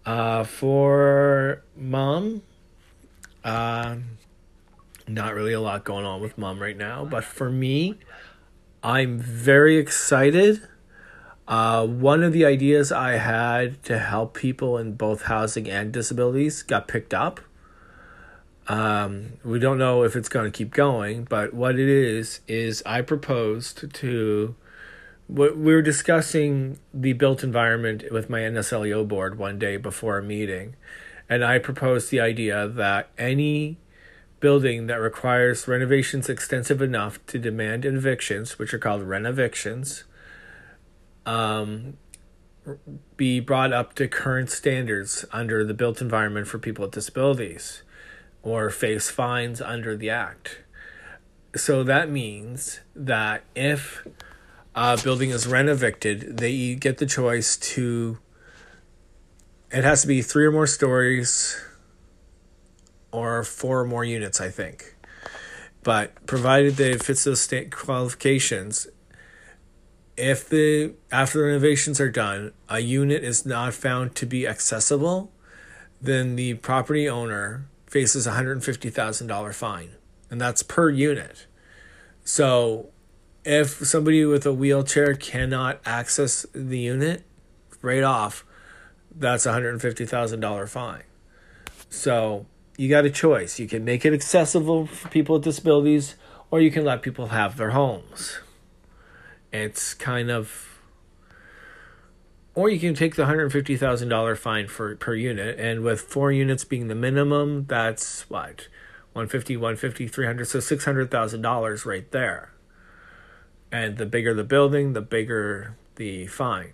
Uh, 0.07 0.43
for 0.43 1.61
mom, 1.77 2.41
uh, 3.43 3.97
not 5.07 5.33
really 5.33 5.53
a 5.53 5.59
lot 5.59 5.83
going 5.83 6.05
on 6.05 6.21
with 6.21 6.37
mom 6.37 6.59
right 6.59 6.77
now, 6.77 7.05
but 7.05 7.23
for 7.23 7.49
me, 7.49 7.97
I'm 8.83 9.19
very 9.19 9.77
excited. 9.77 10.67
Uh, 11.47 11.85
one 11.85 12.23
of 12.23 12.33
the 12.33 12.45
ideas 12.45 12.91
I 12.91 13.13
had 13.13 13.83
to 13.83 13.99
help 13.99 14.33
people 14.35 14.77
in 14.77 14.93
both 14.93 15.23
housing 15.23 15.69
and 15.69 15.91
disabilities 15.91 16.63
got 16.63 16.87
picked 16.87 17.13
up. 17.13 17.39
Um, 18.67 19.33
we 19.43 19.59
don't 19.59 19.77
know 19.77 20.03
if 20.03 20.15
it's 20.15 20.29
going 20.29 20.51
to 20.51 20.55
keep 20.55 20.71
going, 20.71 21.25
but 21.25 21.53
what 21.53 21.75
it 21.75 21.87
is 21.87 22.41
is 22.47 22.81
I 22.85 23.01
proposed 23.01 23.93
to. 23.93 24.55
We 25.27 25.49
were 25.49 25.81
discussing 25.81 26.77
the 26.93 27.13
built 27.13 27.43
environment 27.43 28.03
with 28.11 28.29
my 28.29 28.41
NSLEO 28.41 29.07
board 29.07 29.39
one 29.39 29.57
day 29.57 29.77
before 29.77 30.19
a 30.19 30.23
meeting, 30.23 30.75
and 31.27 31.43
I 31.43 31.57
proposed 31.57 32.11
the 32.11 32.19
idea 32.19 32.67
that 32.67 33.09
any 33.17 33.77
building 34.39 34.87
that 34.87 34.95
requires 34.95 35.67
renovations 35.67 36.29
extensive 36.29 36.81
enough 36.81 37.23
to 37.27 37.39
demand 37.39 37.85
evictions, 37.85 38.59
which 38.59 38.73
are 38.73 38.79
called 38.79 39.03
renovictions, 39.03 40.03
um, 41.25 41.97
be 43.15 43.39
brought 43.39 43.71
up 43.71 43.93
to 43.95 44.07
current 44.07 44.49
standards 44.49 45.25
under 45.31 45.63
the 45.63 45.73
built 45.73 46.01
environment 46.01 46.47
for 46.47 46.59
people 46.59 46.83
with 46.83 46.91
disabilities 46.91 47.83
or 48.43 48.69
face 48.69 49.09
fines 49.09 49.61
under 49.61 49.95
the 49.95 50.09
act. 50.09 50.59
So 51.55 51.83
that 51.83 52.09
means 52.09 52.81
that 52.95 53.43
if 53.55 54.05
a 54.75 54.99
building 55.01 55.29
is 55.29 55.45
renovicted, 55.45 56.37
they 56.37 56.75
get 56.75 56.97
the 56.97 57.05
choice 57.05 57.55
to, 57.57 58.17
it 59.71 59.83
has 59.83 60.01
to 60.01 60.07
be 60.07 60.21
three 60.21 60.45
or 60.45 60.51
more 60.51 60.67
stories 60.67 61.59
or 63.15 63.43
four 63.43 63.81
or 63.81 63.85
more 63.85 64.03
units, 64.03 64.41
I 64.41 64.49
think. 64.49 64.95
But 65.83 66.25
provided 66.25 66.77
that 66.77 66.91
it 66.91 67.03
fits 67.03 67.23
those 67.23 67.41
state 67.41 67.71
qualifications, 67.71 68.87
if 70.17 70.47
the 70.47 70.93
after 71.11 71.39
the 71.39 71.45
renovations 71.45 71.99
are 71.99 72.09
done, 72.09 72.53
a 72.69 72.79
unit 72.79 73.23
is 73.23 73.45
not 73.45 73.73
found 73.73 74.15
to 74.15 74.25
be 74.25 74.47
accessible, 74.47 75.31
then 76.01 76.35
the 76.35 76.55
property 76.55 77.07
owner 77.09 77.67
faces 77.87 78.27
a 78.27 78.31
$150,000 78.31 79.53
fine, 79.53 79.91
and 80.29 80.41
that's 80.41 80.63
per 80.63 80.89
unit. 80.89 81.47
So 82.23 82.89
if 83.43 83.69
somebody 83.85 84.25
with 84.25 84.45
a 84.45 84.53
wheelchair 84.53 85.13
cannot 85.13 85.79
access 85.85 86.45
the 86.53 86.79
unit, 86.79 87.23
right 87.81 88.03
off, 88.03 88.43
that's 89.15 89.45
a 89.45 89.51
$150,000 89.51 90.69
fine. 90.69 91.03
So 91.89 92.47
you 92.77 92.89
got 92.89 93.05
a 93.05 93.09
choice. 93.09 93.59
You 93.59 93.67
can 93.67 93.85
make 93.85 94.05
it 94.05 94.13
accessible 94.13 94.87
for 94.87 95.09
people 95.09 95.35
with 95.35 95.43
disabilities, 95.43 96.15
or 96.51 96.59
you 96.59 96.71
can 96.71 96.85
let 96.85 97.01
people 97.01 97.27
have 97.27 97.57
their 97.57 97.71
homes. 97.71 98.39
It's 99.51 99.93
kind 99.93 100.29
of 100.29 100.75
or 102.55 102.69
you 102.69 102.79
can 102.79 102.93
take 102.93 103.15
the 103.15 103.23
$150,000 103.23 104.37
fine 104.37 104.67
for 104.67 104.95
per 104.95 105.13
unit 105.13 105.59
and 105.59 105.83
with 105.83 105.99
four 105.99 106.31
units 106.31 106.63
being 106.63 106.87
the 106.87 106.95
minimum 106.95 107.65
that's 107.67 108.29
what 108.29 108.69
150 109.11 109.57
150 109.57 110.07
300 110.07 110.45
so 110.45 110.59
$600,000 110.59 111.85
right 111.85 112.11
there. 112.11 112.51
And 113.71 113.97
the 113.97 114.05
bigger 114.05 114.33
the 114.33 114.43
building, 114.43 114.93
the 114.93 115.01
bigger 115.01 115.75
the 115.95 116.27
fine. 116.27 116.73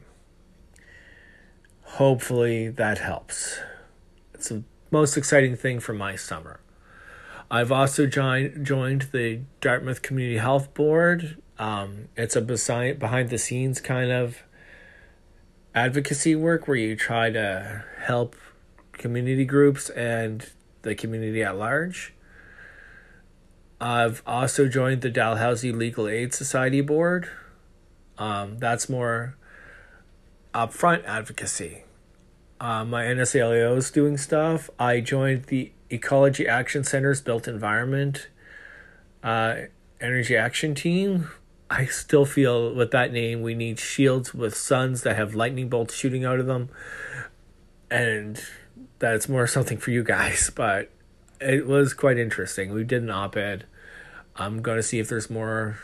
Hopefully 1.84 2.70
that 2.70 3.00
helps. 3.00 3.60
It's 4.34 4.50
the 4.50 4.63
most 4.91 5.17
exciting 5.17 5.55
thing 5.55 5.79
for 5.79 5.93
my 5.93 6.15
summer. 6.15 6.60
I've 7.50 7.71
also 7.71 8.05
joined 8.05 8.65
joined 8.65 9.03
the 9.12 9.41
Dartmouth 9.60 10.01
Community 10.01 10.38
Health 10.38 10.74
Board. 10.74 11.41
Um, 11.57 12.10
it's 12.15 12.36
a 12.36 12.41
behind 13.00 13.29
the 13.29 13.38
scenes 13.38 13.81
kind 13.81 14.12
of 14.12 14.43
advocacy 15.74 16.36
work 16.36 16.67
where 16.67 16.77
you 16.77 16.95
try 16.95 17.29
to 17.29 17.83
help 18.00 18.36
community 18.93 19.45
groups 19.45 19.89
and 19.89 20.50
the 20.81 20.95
community 20.95 21.43
at 21.43 21.57
large. 21.57 22.13
I've 23.79 24.21
also 24.27 24.67
joined 24.67 25.01
the 25.01 25.10
Dalhousie 25.10 25.71
Legal 25.71 26.07
Aid 26.07 26.33
Society 26.33 26.81
board. 26.81 27.29
Um, 28.17 28.60
that's 28.60 28.88
more 28.88 29.36
upfront 30.53 31.03
advocacy. 31.05 31.83
Uh, 32.62 32.86
my 32.86 33.03
NSLEO 33.03 33.75
is 33.75 33.91
doing 33.91 34.18
stuff. 34.18 34.70
I 34.80 35.01
joined 35.01 35.46
the 35.46 35.74
Ecology 35.89 36.48
Action 36.48 36.86
Center's 36.86 37.20
Built 37.20 37.48
Environment 37.48 38.30
uh, 39.24 39.56
Energy 40.00 40.36
Action 40.36 40.74
Team, 40.74 41.30
I 41.70 41.86
still 41.86 42.25
feel 42.25 42.74
with 42.74 42.91
that 42.91 43.13
name 43.13 43.41
we 43.41 43.56
need 43.56 43.80
shields 43.80 44.34
with 44.34 44.56
suns 44.56 45.03
that 45.03 45.15
have 45.15 45.36
lightning 45.36 45.70
bolts 45.70 45.96
shooting 45.96 46.25
out 46.25 46.39
of 46.39 46.46
them, 46.46 46.70
and 47.89 48.44
that 49.00 49.15
it's 49.15 49.30
more 49.30 49.48
something 49.48 49.77
for 49.77 49.91
you 49.91 50.03
guys. 50.03 50.50
But 50.56 50.91
it 51.39 51.65
was 51.65 51.94
quite 51.94 52.18
interesting. 52.18 52.74
We 52.74 52.84
did 52.84 53.03
an 53.03 53.10
op-ed. 53.10 53.65
I'm 54.36 54.62
to 54.62 54.84
see 54.84 55.00
if 55.00 55.10
there's 55.10 55.30
more 55.30 55.77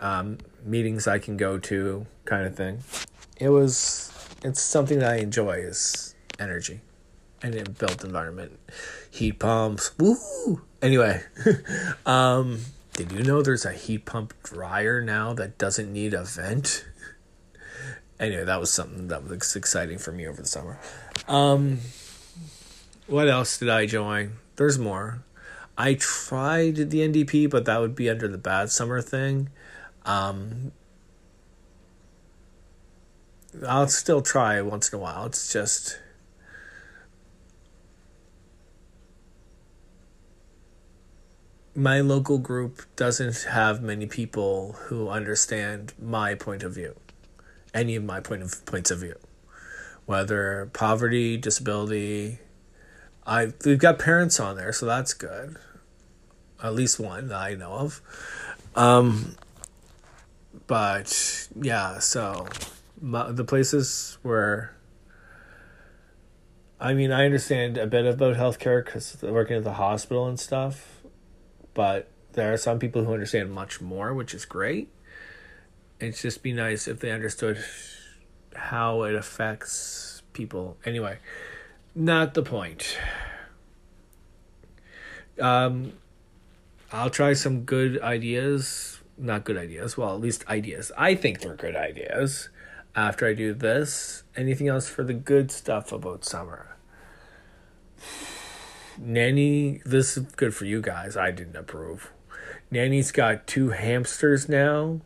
um, 0.00 0.38
meetings 0.64 1.06
I 1.06 1.18
can 1.18 1.36
go 1.36 1.58
to, 1.58 2.06
kind 2.24 2.46
of 2.46 2.56
thing. 2.56 2.82
It 3.38 3.50
was. 3.50 4.07
It's 4.42 4.60
something 4.60 5.00
that 5.00 5.10
I 5.10 5.16
enjoy 5.16 5.58
is 5.58 6.14
energy, 6.38 6.80
and 7.42 7.54
in 7.54 7.72
built 7.72 8.04
environment, 8.04 8.58
heat 9.10 9.38
pumps. 9.38 9.92
Woo! 9.98 10.62
Anyway, 10.80 11.22
um 12.06 12.60
did 12.98 13.12
you 13.12 13.22
know 13.22 13.42
there's 13.42 13.64
a 13.64 13.72
heat 13.72 14.06
pump 14.06 14.34
dryer 14.42 15.00
now 15.00 15.32
that 15.34 15.56
doesn't 15.56 15.92
need 15.92 16.14
a 16.14 16.24
vent? 16.24 16.84
anyway, 18.18 18.42
that 18.42 18.58
was 18.58 18.72
something 18.72 19.06
that 19.06 19.22
was 19.22 19.54
exciting 19.54 19.98
for 19.98 20.10
me 20.10 20.26
over 20.26 20.42
the 20.42 20.48
summer. 20.48 20.80
Um, 21.28 21.78
what 23.06 23.28
else 23.28 23.56
did 23.56 23.68
I 23.68 23.86
join? 23.86 24.32
There's 24.56 24.80
more. 24.80 25.22
I 25.76 25.94
tried 25.94 26.90
the 26.90 27.08
NDP, 27.08 27.48
but 27.48 27.66
that 27.66 27.80
would 27.80 27.94
be 27.94 28.10
under 28.10 28.26
the 28.26 28.36
bad 28.36 28.72
summer 28.72 29.00
thing. 29.00 29.50
Um, 30.04 30.72
I'll 33.66 33.88
still 33.88 34.22
try 34.22 34.60
once 34.60 34.92
in 34.92 34.98
a 34.98 35.02
while. 35.02 35.26
It's 35.26 35.52
just 35.52 35.98
my 41.78 42.00
local 42.00 42.38
group 42.38 42.82
doesn't 42.96 43.44
have 43.44 43.80
many 43.80 44.06
people 44.06 44.72
who 44.86 45.08
understand 45.08 45.94
my 46.00 46.34
point 46.34 46.64
of 46.64 46.74
view, 46.74 46.96
any 47.72 47.94
of 47.94 48.02
my 48.02 48.18
point 48.20 48.42
of 48.42 48.64
points 48.66 48.90
of 48.90 48.98
view, 48.98 49.14
whether 50.04 50.70
poverty, 50.72 51.36
disability. 51.36 52.40
I 53.24 53.52
we've 53.64 53.78
got 53.78 53.98
parents 53.98 54.40
on 54.40 54.56
there, 54.56 54.72
so 54.72 54.86
that's 54.86 55.14
good. 55.14 55.56
At 56.62 56.74
least 56.74 56.98
one 56.98 57.28
that 57.28 57.38
I 57.38 57.54
know 57.54 57.72
of. 57.72 58.02
Um, 58.74 59.36
but 60.66 61.48
yeah, 61.54 62.00
so 62.00 62.48
my, 63.00 63.30
the 63.30 63.44
places 63.44 64.18
where 64.22 64.74
I 66.80 66.94
mean, 66.94 67.10
I 67.10 67.24
understand 67.24 67.76
a 67.76 67.86
bit 67.86 68.06
about 68.06 68.36
healthcare 68.36 68.84
because 68.84 69.16
working 69.22 69.56
at 69.56 69.64
the 69.64 69.74
hospital 69.74 70.26
and 70.26 70.38
stuff 70.38 70.98
but 71.78 72.08
there 72.32 72.52
are 72.52 72.56
some 72.56 72.80
people 72.80 73.04
who 73.04 73.12
understand 73.12 73.52
much 73.52 73.80
more, 73.80 74.12
which 74.12 74.34
is 74.34 74.44
great. 74.44 74.88
It's 76.00 76.20
just 76.20 76.42
be 76.42 76.52
nice 76.52 76.88
if 76.88 76.98
they 76.98 77.12
understood 77.12 77.64
how 78.52 79.04
it 79.04 79.14
affects 79.14 80.22
people. 80.32 80.76
Anyway, 80.84 81.18
not 81.94 82.34
the 82.34 82.42
point. 82.42 82.98
Um, 85.40 85.92
I'll 86.90 87.10
try 87.10 87.32
some 87.34 87.60
good 87.60 88.02
ideas. 88.02 88.98
Not 89.16 89.44
good 89.44 89.56
ideas. 89.56 89.96
Well, 89.96 90.12
at 90.12 90.20
least 90.20 90.44
ideas. 90.48 90.90
I 90.98 91.14
think 91.14 91.42
they're 91.42 91.54
good 91.54 91.76
ideas. 91.76 92.48
After 92.94 93.26
I 93.26 93.34
do 93.34 93.54
this, 93.54 94.24
anything 94.36 94.68
else 94.68 94.88
for 94.88 95.04
the 95.04 95.14
good 95.14 95.50
stuff 95.50 95.92
about 95.92 96.24
summer? 96.24 96.76
Nanny, 98.98 99.80
this 99.84 100.16
is 100.16 100.26
good 100.32 100.54
for 100.54 100.64
you 100.64 100.80
guys. 100.80 101.16
I 101.16 101.30
didn't 101.30 101.56
approve. 101.56 102.10
Nanny's 102.70 103.12
got 103.12 103.46
two 103.46 103.70
hamsters 103.70 104.48
now. 104.48 105.00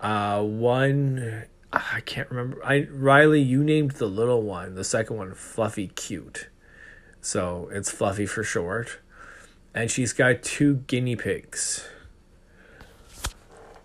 Uh, 0.00 0.42
one, 0.42 1.44
I 1.72 2.00
can't 2.04 2.30
remember. 2.30 2.64
I 2.64 2.86
Riley, 2.90 3.40
you 3.40 3.64
named 3.64 3.92
the 3.92 4.06
little 4.06 4.42
one. 4.42 4.74
The 4.74 4.84
second 4.84 5.16
one, 5.16 5.34
Fluffy 5.34 5.88
Cute. 5.88 6.48
So 7.20 7.68
it's 7.72 7.90
Fluffy 7.90 8.26
for 8.26 8.44
short. 8.44 8.98
And 9.74 9.90
she's 9.90 10.12
got 10.12 10.42
two 10.42 10.76
guinea 10.86 11.16
pigs. 11.16 11.88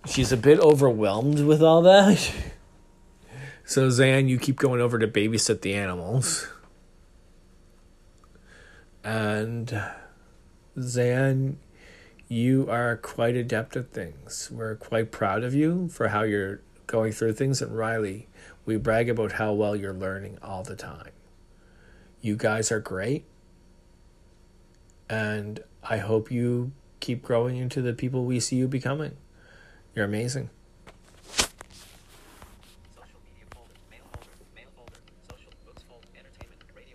She's 0.06 0.32
a 0.32 0.38
bit 0.38 0.60
overwhelmed 0.60 1.42
with 1.42 1.62
all 1.62 1.82
that. 1.84 2.34
So, 3.72 3.90
Zan, 3.90 4.28
you 4.28 4.38
keep 4.38 4.58
going 4.58 4.82
over 4.82 5.00
to 5.00 5.08
babysit 5.08 5.62
the 5.62 5.76
animals. 5.76 6.50
And 9.02 9.82
Zan, 10.78 11.58
you 12.28 12.70
are 12.70 12.98
quite 12.98 13.38
adept 13.38 13.78
at 13.78 13.94
things. 13.94 14.50
We're 14.52 14.76
quite 14.76 15.14
proud 15.14 15.46
of 15.46 15.54
you 15.54 15.88
for 15.88 16.10
how 16.10 16.24
you're 16.24 16.60
going 16.86 17.14
through 17.14 17.32
things. 17.32 17.62
And 17.62 17.78
Riley, 17.78 18.28
we 18.66 18.76
brag 18.76 19.08
about 19.08 19.32
how 19.32 19.54
well 19.54 19.74
you're 19.74 19.94
learning 19.94 20.38
all 20.44 20.64
the 20.64 20.76
time. 20.76 21.12
You 22.20 22.36
guys 22.36 22.74
are 22.74 22.82
great. 22.82 23.24
And 25.10 25.64
I 25.82 26.00
hope 26.00 26.30
you 26.30 26.74
keep 27.00 27.22
growing 27.22 27.56
into 27.56 27.82
the 27.82 27.94
people 27.94 28.26
we 28.26 28.42
see 28.42 28.58
you 28.58 28.68
becoming. 28.68 29.16
You're 29.96 30.04
amazing. 30.04 30.50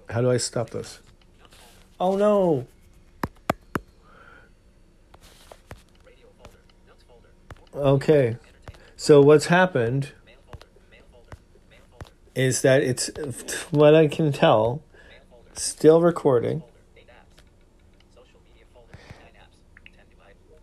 How 0.09 0.21
do 0.21 0.31
I 0.31 0.37
stop 0.37 0.71
this? 0.71 1.01
Oh 1.99 2.17
no! 2.17 2.67
Okay. 7.75 8.37
So 8.97 9.21
what's 9.21 9.47
happened 9.47 10.13
is 12.35 12.63
that 12.63 12.83
it's 12.83 13.09
what 13.71 13.95
I 13.95 14.09
can 14.09 14.33
tell 14.33 14.83
still 15.55 16.01
recording. 16.01 16.63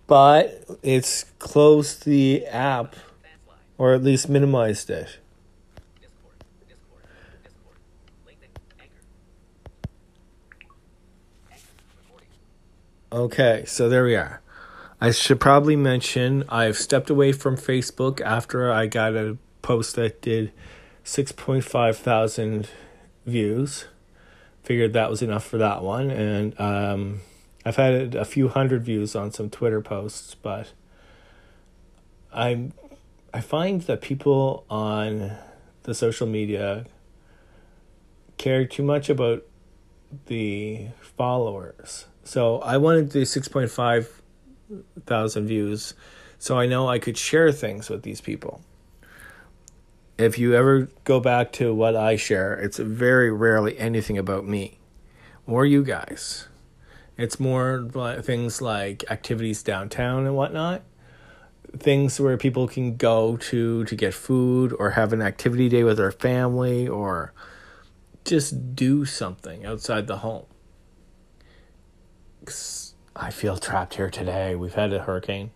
But 0.08 0.66
it's 0.84 1.26
closed 1.40 2.06
the 2.06 2.46
app 2.48 2.96
or 3.78 3.94
at 3.94 4.04
least 4.04 4.30
minimized 4.30 4.90
it. 4.90 5.18
Okay, 13.14 13.64
so 13.68 13.90
there 13.90 14.06
we 14.06 14.16
are. 14.16 14.42
I 15.00 15.12
should 15.12 15.40
probably 15.40 15.76
mention 15.76 16.46
I've 16.50 16.76
stepped 16.76 17.12
away 17.12 17.32
from 17.32 17.58
Facebook 17.58 18.20
after 18.22 18.72
I 18.72 18.88
got 18.88 19.14
a 19.14 19.38
post 19.62 19.96
that 19.98 20.20
did 20.24 20.52
6.5 21.06 21.96
thousand 21.96 22.70
views. 23.28 23.86
Figured 24.64 24.94
that 24.94 25.12
was 25.12 25.22
enough 25.22 25.46
for 25.46 25.60
that 25.60 25.84
one. 25.84 26.10
And 26.10 26.60
um, 26.60 27.22
I've 27.64 27.76
had 27.76 28.16
a 28.16 28.26
few 28.26 28.48
hundred 28.48 28.84
views 28.84 29.16
on 29.16 29.32
some 29.32 29.48
Twitter 29.52 29.80
posts, 29.80 30.34
but 30.34 30.74
I'm 32.34 32.74
I 33.32 33.42
find 33.42 33.84
that 33.84 34.02
people 34.02 34.66
on 34.72 35.34
the 35.84 35.94
social 35.94 36.26
media 36.26 36.88
care 38.40 38.66
too 38.66 38.82
much 38.82 39.08
about 39.08 39.46
the 40.26 40.88
followers 41.16 42.08
so 42.24 42.60
I 42.60 42.78
wanted 42.78 43.12
the 43.12 43.22
6.5 43.22 44.08
thousand 45.06 45.48
views 45.48 45.94
so 46.40 46.58
I 46.58 46.66
know 46.66 46.90
I 46.90 47.00
could 47.00 47.18
share 47.18 47.52
things 47.52 47.90
with 47.90 48.04
these 48.04 48.22
people. 48.22 48.62
If 50.18 50.38
you 50.38 50.54
ever 50.56 50.90
go 51.06 51.20
back 51.20 51.52
to 51.54 51.74
what 51.74 51.96
I 51.96 52.18
share, 52.18 52.54
it's 52.54 52.78
very 52.78 53.32
rarely 53.32 53.78
anything 53.80 54.18
about 54.18 54.46
me 54.46 54.80
or 55.48 55.66
you 55.66 55.84
guys. 55.84 56.48
It's 57.18 57.40
more 57.40 57.88
things 58.22 58.62
like 58.62 59.04
activities 59.10 59.64
downtown 59.64 60.26
and 60.26 60.36
whatnot. 60.36 60.82
Things 61.78 62.20
where 62.20 62.38
people 62.38 62.68
can 62.68 62.98
go 62.98 63.38
to 63.38 63.86
to 63.86 63.96
get 63.96 64.14
food 64.14 64.76
or 64.78 64.92
have 64.92 65.14
an 65.14 65.22
activity 65.22 65.70
day 65.70 65.84
with 65.84 65.98
their 65.98 66.12
family 66.12 66.88
or 66.88 67.34
just 68.26 68.76
do 68.76 69.06
something 69.06 69.66
outside 69.66 70.08
the 70.08 70.18
home. 70.18 70.46
I 73.16 73.30
feel 73.30 73.58
trapped 73.58 73.96
here 73.96 74.10
today. 74.10 74.56
We've 74.56 74.74
had 74.74 74.94
a 74.94 75.00
hurricane. 75.00 75.52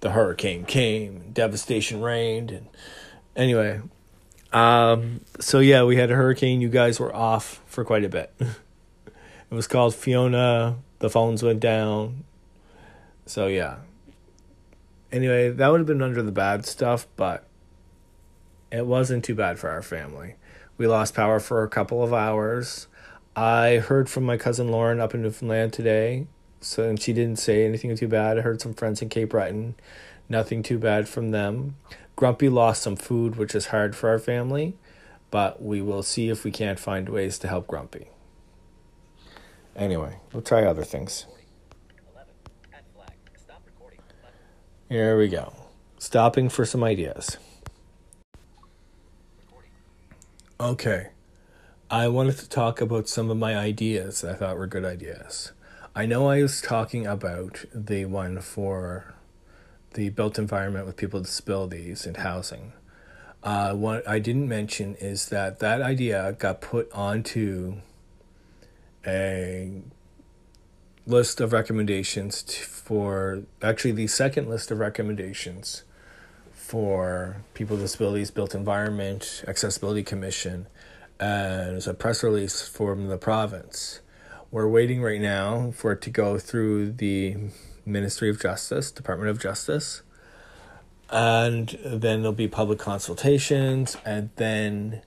The 0.00 0.10
hurricane 0.10 0.64
came, 0.64 1.30
devastation 1.32 2.00
reigned, 2.00 2.50
and 2.50 2.68
anyway, 3.36 3.80
um, 4.52 5.20
so 5.40 5.60
yeah, 5.60 5.84
we 5.84 5.96
had 5.96 6.10
a 6.10 6.14
hurricane. 6.14 6.60
You 6.60 6.68
guys 6.68 7.00
were 7.00 7.14
off 7.14 7.62
for 7.66 7.84
quite 7.84 8.04
a 8.04 8.08
bit. 8.08 8.32
it 8.40 9.14
was 9.50 9.66
called 9.66 9.94
Fiona. 9.94 10.76
The 10.98 11.10
phones 11.10 11.42
went 11.42 11.60
down. 11.60 12.24
So 13.26 13.46
yeah. 13.46 13.76
Anyway, 15.10 15.50
that 15.50 15.68
would 15.68 15.80
have 15.80 15.86
been 15.86 16.02
under 16.02 16.22
the 16.22 16.32
bad 16.32 16.66
stuff, 16.66 17.06
but 17.16 17.46
it 18.70 18.86
wasn't 18.86 19.24
too 19.24 19.34
bad 19.34 19.58
for 19.58 19.70
our 19.70 19.82
family. 19.82 20.36
We 20.78 20.86
lost 20.86 21.14
power 21.14 21.38
for 21.38 21.62
a 21.62 21.68
couple 21.68 22.02
of 22.02 22.12
hours. 22.12 22.88
I 23.34 23.76
heard 23.76 24.10
from 24.10 24.24
my 24.24 24.36
cousin 24.36 24.70
Lauren 24.70 25.00
up 25.00 25.14
in 25.14 25.22
Newfoundland 25.22 25.72
today. 25.72 26.26
So 26.60 26.88
and 26.88 27.00
she 27.00 27.12
didn't 27.12 27.38
say 27.38 27.64
anything 27.64 27.94
too 27.96 28.08
bad. 28.08 28.38
I 28.38 28.42
heard 28.42 28.60
some 28.60 28.74
friends 28.74 29.02
in 29.02 29.08
Cape 29.08 29.30
Breton, 29.30 29.74
nothing 30.28 30.62
too 30.62 30.78
bad 30.78 31.08
from 31.08 31.30
them. 31.32 31.76
Grumpy 32.14 32.48
lost 32.48 32.82
some 32.82 32.94
food, 32.94 33.36
which 33.36 33.54
is 33.54 33.66
hard 33.66 33.96
for 33.96 34.08
our 34.08 34.18
family, 34.18 34.76
but 35.30 35.62
we 35.62 35.82
will 35.82 36.02
see 36.02 36.28
if 36.28 36.44
we 36.44 36.50
can't 36.50 36.78
find 36.78 37.08
ways 37.08 37.38
to 37.38 37.48
help 37.48 37.66
Grumpy. 37.66 38.06
Anyway, 39.74 40.18
we'll 40.32 40.42
try 40.42 40.64
other 40.64 40.84
things. 40.84 41.26
Here 44.88 45.18
we 45.18 45.28
go. 45.28 45.54
Stopping 45.98 46.48
for 46.48 46.66
some 46.66 46.84
ideas. 46.84 47.38
Okay. 50.60 51.08
I 51.92 52.08
wanted 52.08 52.38
to 52.38 52.48
talk 52.48 52.80
about 52.80 53.06
some 53.06 53.30
of 53.30 53.36
my 53.36 53.54
ideas 53.54 54.22
that 54.22 54.30
I 54.30 54.34
thought 54.38 54.56
were 54.56 54.66
good 54.66 54.86
ideas. 54.86 55.52
I 55.94 56.06
know 56.06 56.30
I 56.30 56.40
was 56.40 56.62
talking 56.62 57.06
about 57.06 57.66
the 57.74 58.06
one 58.06 58.40
for 58.40 59.12
the 59.92 60.08
built 60.08 60.38
environment 60.38 60.86
with 60.86 60.96
people 60.96 61.20
with 61.20 61.26
disabilities 61.28 62.06
and 62.06 62.16
housing. 62.16 62.72
Uh, 63.42 63.74
what 63.74 64.08
I 64.08 64.20
didn't 64.20 64.48
mention 64.48 64.94
is 65.00 65.28
that 65.28 65.58
that 65.58 65.82
idea 65.82 66.34
got 66.38 66.62
put 66.62 66.90
onto 66.92 67.82
a 69.06 69.82
list 71.06 71.42
of 71.42 71.52
recommendations 71.52 72.56
for 72.56 73.42
actually 73.60 73.92
the 73.92 74.06
second 74.06 74.48
list 74.48 74.70
of 74.70 74.78
recommendations 74.78 75.82
for 76.52 77.44
people 77.52 77.76
with 77.76 77.84
disabilities 77.84 78.30
built 78.30 78.54
environment 78.54 79.44
accessibility 79.46 80.02
commission 80.02 80.66
Uh, 81.20 81.24
and 81.24 81.76
it's 81.76 81.86
a 81.86 81.94
press 81.94 82.22
release 82.22 82.66
from 82.66 83.08
the 83.08 83.18
province. 83.18 84.00
We're 84.50 84.68
waiting 84.68 85.00
right 85.02 85.20
now 85.20 85.70
for 85.70 85.92
it 85.92 86.02
to 86.02 86.10
go 86.10 86.38
through 86.38 86.92
the 86.92 87.36
Ministry 87.86 88.28
of 88.28 88.40
Justice, 88.40 88.90
Department 88.90 89.30
of 89.30 89.40
Justice, 89.40 90.02
and 91.10 91.78
then 91.84 92.22
there'll 92.22 92.32
be 92.32 92.48
public 92.48 92.78
consultations, 92.78 93.96
and 94.04 94.30
then 94.36 95.02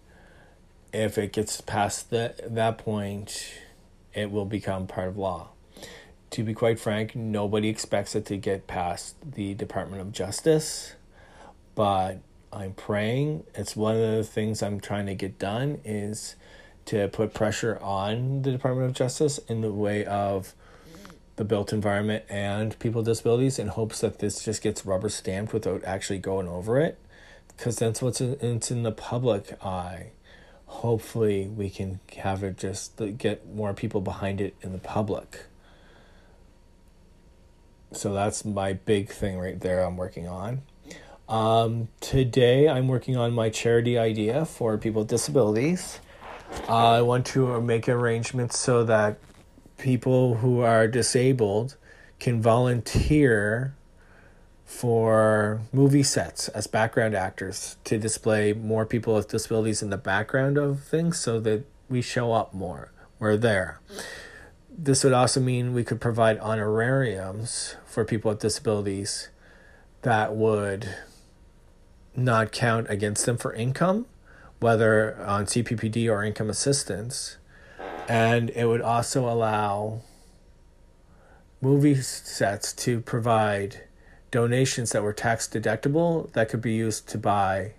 if 0.93 1.17
it 1.17 1.33
gets 1.33 1.61
past 1.61 2.09
that 2.11 2.55
that 2.55 2.77
point, 2.77 3.53
it 4.13 4.31
will 4.31 4.45
become 4.45 4.87
part 4.87 5.09
of 5.09 5.17
law. 5.17 5.49
To 6.31 6.43
be 6.43 6.53
quite 6.53 6.79
frank, 6.79 7.15
nobody 7.15 7.69
expects 7.69 8.15
it 8.15 8.25
to 8.25 8.37
get 8.37 8.67
past 8.67 9.15
the 9.33 9.53
Department 9.53 10.01
of 10.01 10.11
Justice, 10.11 10.95
but 11.75 12.19
I'm 12.51 12.73
praying. 12.73 13.43
It's 13.53 13.75
one 13.75 13.95
of 13.95 14.15
the 14.17 14.23
things 14.23 14.63
I'm 14.63 14.79
trying 14.79 15.07
to 15.07 15.15
get 15.15 15.37
done 15.39 15.81
is 15.83 16.35
to 16.85 17.07
put 17.07 17.33
pressure 17.33 17.79
on 17.81 18.43
the 18.43 18.51
Department 18.51 18.87
of 18.89 18.95
Justice 18.95 19.39
in 19.49 19.61
the 19.61 19.71
way 19.71 20.05
of 20.05 20.53
the 21.35 21.43
built 21.43 21.73
environment 21.73 22.23
and 22.29 22.77
people 22.79 22.99
with 22.99 23.07
disabilities 23.07 23.59
in 23.59 23.67
hopes 23.67 24.01
that 24.01 24.19
this 24.19 24.43
just 24.43 24.61
gets 24.61 24.85
rubber 24.85 25.09
stamped 25.09 25.53
without 25.53 25.83
actually 25.83 26.19
going 26.19 26.47
over 26.47 26.79
it 26.79 26.97
because 27.49 27.75
that's 27.77 28.01
what's 28.01 28.21
in, 28.21 28.37
it's 28.39 28.71
in 28.71 28.83
the 28.83 28.91
public 28.91 29.61
eye 29.63 30.11
hopefully 30.65 31.47
we 31.47 31.69
can 31.69 31.99
have 32.17 32.43
it 32.43 32.57
just 32.57 32.99
get 33.17 33.47
more 33.53 33.73
people 33.73 34.01
behind 34.01 34.39
it 34.39 34.55
in 34.61 34.71
the 34.71 34.77
public 34.77 35.45
so 37.91 38.13
that's 38.13 38.45
my 38.45 38.73
big 38.73 39.09
thing 39.09 39.37
right 39.37 39.59
there 39.59 39.81
i'm 39.83 39.97
working 39.97 40.27
on 40.27 40.61
um, 41.27 41.87
today 41.99 42.67
i'm 42.67 42.87
working 42.87 43.17
on 43.17 43.33
my 43.33 43.49
charity 43.49 43.97
idea 43.97 44.45
for 44.45 44.77
people 44.77 45.01
with 45.01 45.09
disabilities 45.09 45.99
uh, 46.69 46.91
i 46.91 47.01
want 47.01 47.25
to 47.25 47.59
make 47.61 47.89
arrangements 47.89 48.59
so 48.59 48.83
that 48.83 49.17
people 49.77 50.35
who 50.35 50.61
are 50.61 50.87
disabled 50.87 51.75
can 52.19 52.41
volunteer 52.41 53.75
for 54.65 55.61
movie 55.71 56.03
sets 56.03 56.47
as 56.49 56.67
background 56.67 57.13
actors 57.13 57.77
to 57.83 57.97
display 57.97 58.51
more 58.51 58.85
people 58.85 59.13
with 59.13 59.29
disabilities 59.29 59.81
in 59.81 59.89
the 59.91 59.97
background 59.97 60.57
of 60.57 60.83
things 60.83 61.19
so 61.19 61.39
that 61.39 61.63
we 61.87 62.01
show 62.01 62.33
up 62.33 62.53
more. 62.53 62.91
We're 63.19 63.37
there. 63.37 63.79
This 64.69 65.03
would 65.03 65.13
also 65.13 65.39
mean 65.39 65.73
we 65.73 65.83
could 65.83 66.01
provide 66.01 66.39
honorariums 66.39 67.75
for 67.85 68.03
people 68.03 68.29
with 68.29 68.39
disabilities 68.39 69.29
that 70.01 70.35
would 70.35 70.93
not 72.15 72.51
count 72.51 72.87
against 72.89 73.25
them 73.25 73.37
for 73.37 73.53
income, 73.53 74.05
whether 74.59 75.17
on 75.23 75.45
CPPD 75.45 76.09
or 76.09 76.23
income 76.23 76.49
assistance. 76.49 77.37
And 78.07 78.49
it 78.51 78.65
would 78.65 78.81
also 78.81 79.29
allow 79.29 80.01
movie 81.61 81.95
sets 81.95 82.73
to 82.73 83.01
provide 83.01 83.81
donations 84.31 84.91
that 84.91 85.01
were 85.01 85.13
tax 85.13 85.47
deductible 85.47 86.31
that 86.33 86.49
could 86.49 86.61
be 86.61 86.73
used 86.73 87.07
to 87.09 87.17
buy 87.17 87.73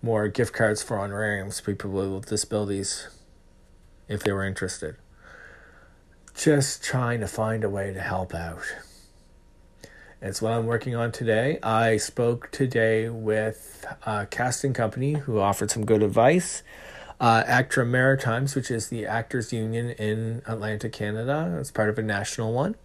more 0.00 0.28
gift 0.28 0.52
cards 0.52 0.82
for 0.82 0.98
honorariums 0.98 1.60
for 1.60 1.74
people 1.74 2.14
with 2.14 2.26
disabilities 2.26 3.08
if 4.08 4.22
they 4.22 4.32
were 4.32 4.44
interested. 4.44 4.96
Just 6.34 6.82
trying 6.82 7.20
to 7.20 7.28
find 7.28 7.62
a 7.62 7.68
way 7.68 7.92
to 7.92 8.00
help 8.00 8.34
out. 8.34 8.62
It's 10.24 10.40
what 10.40 10.52
I'm 10.52 10.66
working 10.66 10.94
on 10.94 11.10
today. 11.10 11.58
I 11.64 11.96
spoke 11.96 12.48
today 12.52 13.08
with 13.08 13.84
a 14.06 14.24
casting 14.26 14.72
company 14.72 15.14
who 15.14 15.40
offered 15.40 15.72
some 15.72 15.84
good 15.84 16.00
advice. 16.00 16.62
Uh, 17.18 17.42
ACTRA 17.44 17.84
Maritimes, 17.84 18.54
which 18.54 18.70
is 18.70 18.86
the 18.86 19.04
actors 19.04 19.52
union 19.52 19.90
in 19.90 20.42
Atlantic, 20.46 20.92
Canada. 20.92 21.56
It's 21.58 21.72
part 21.72 21.88
of 21.88 21.98
a 21.98 22.02
national 22.02 22.52
one. 22.52 22.76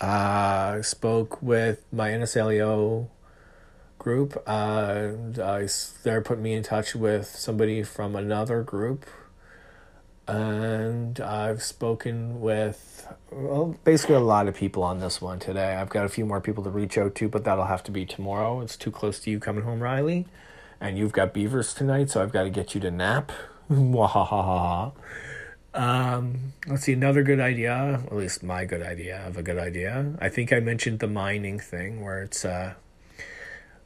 I 0.00 0.78
uh, 0.78 0.82
spoke 0.82 1.42
with 1.42 1.84
my 1.92 2.08
NSLEO 2.08 3.08
group. 3.98 4.42
Uh, 4.46 5.10
I, 5.42 5.68
they 6.04 6.20
put 6.20 6.38
me 6.38 6.54
in 6.54 6.62
touch 6.62 6.94
with 6.94 7.26
somebody 7.26 7.82
from 7.82 8.16
another 8.16 8.62
group. 8.62 9.04
And 10.26 11.20
I've 11.20 11.62
spoken 11.62 12.40
with 12.40 12.93
well, 13.30 13.76
basically 13.84 14.16
a 14.16 14.20
lot 14.20 14.48
of 14.48 14.54
people 14.54 14.82
on 14.82 15.00
this 15.00 15.20
one 15.20 15.38
today. 15.38 15.74
I've 15.74 15.88
got 15.88 16.04
a 16.04 16.08
few 16.08 16.24
more 16.24 16.40
people 16.40 16.64
to 16.64 16.70
reach 16.70 16.96
out 16.98 17.14
to, 17.16 17.28
but 17.28 17.44
that'll 17.44 17.66
have 17.66 17.82
to 17.84 17.90
be 17.90 18.06
tomorrow. 18.06 18.60
It's 18.60 18.76
too 18.76 18.90
close 18.90 19.20
to 19.20 19.30
you 19.30 19.40
coming 19.40 19.64
home, 19.64 19.80
Riley. 19.80 20.26
And 20.80 20.98
you've 20.98 21.12
got 21.12 21.32
beavers 21.32 21.74
tonight, 21.74 22.10
so 22.10 22.22
I've 22.22 22.32
got 22.32 22.44
to 22.44 22.50
get 22.50 22.74
you 22.74 22.80
to 22.82 22.90
nap. 22.90 23.32
Wahahaha. 23.70 24.92
Um, 25.72 26.52
let's 26.68 26.84
see, 26.84 26.92
another 26.92 27.22
good 27.24 27.40
idea, 27.40 28.00
at 28.06 28.14
least 28.14 28.44
my 28.44 28.64
good 28.64 28.82
idea 28.82 29.26
of 29.26 29.36
a 29.36 29.42
good 29.42 29.58
idea. 29.58 30.14
I 30.20 30.28
think 30.28 30.52
I 30.52 30.60
mentioned 30.60 31.00
the 31.00 31.08
mining 31.08 31.58
thing 31.58 32.04
where 32.04 32.22
it's 32.22 32.44
uh, 32.44 32.74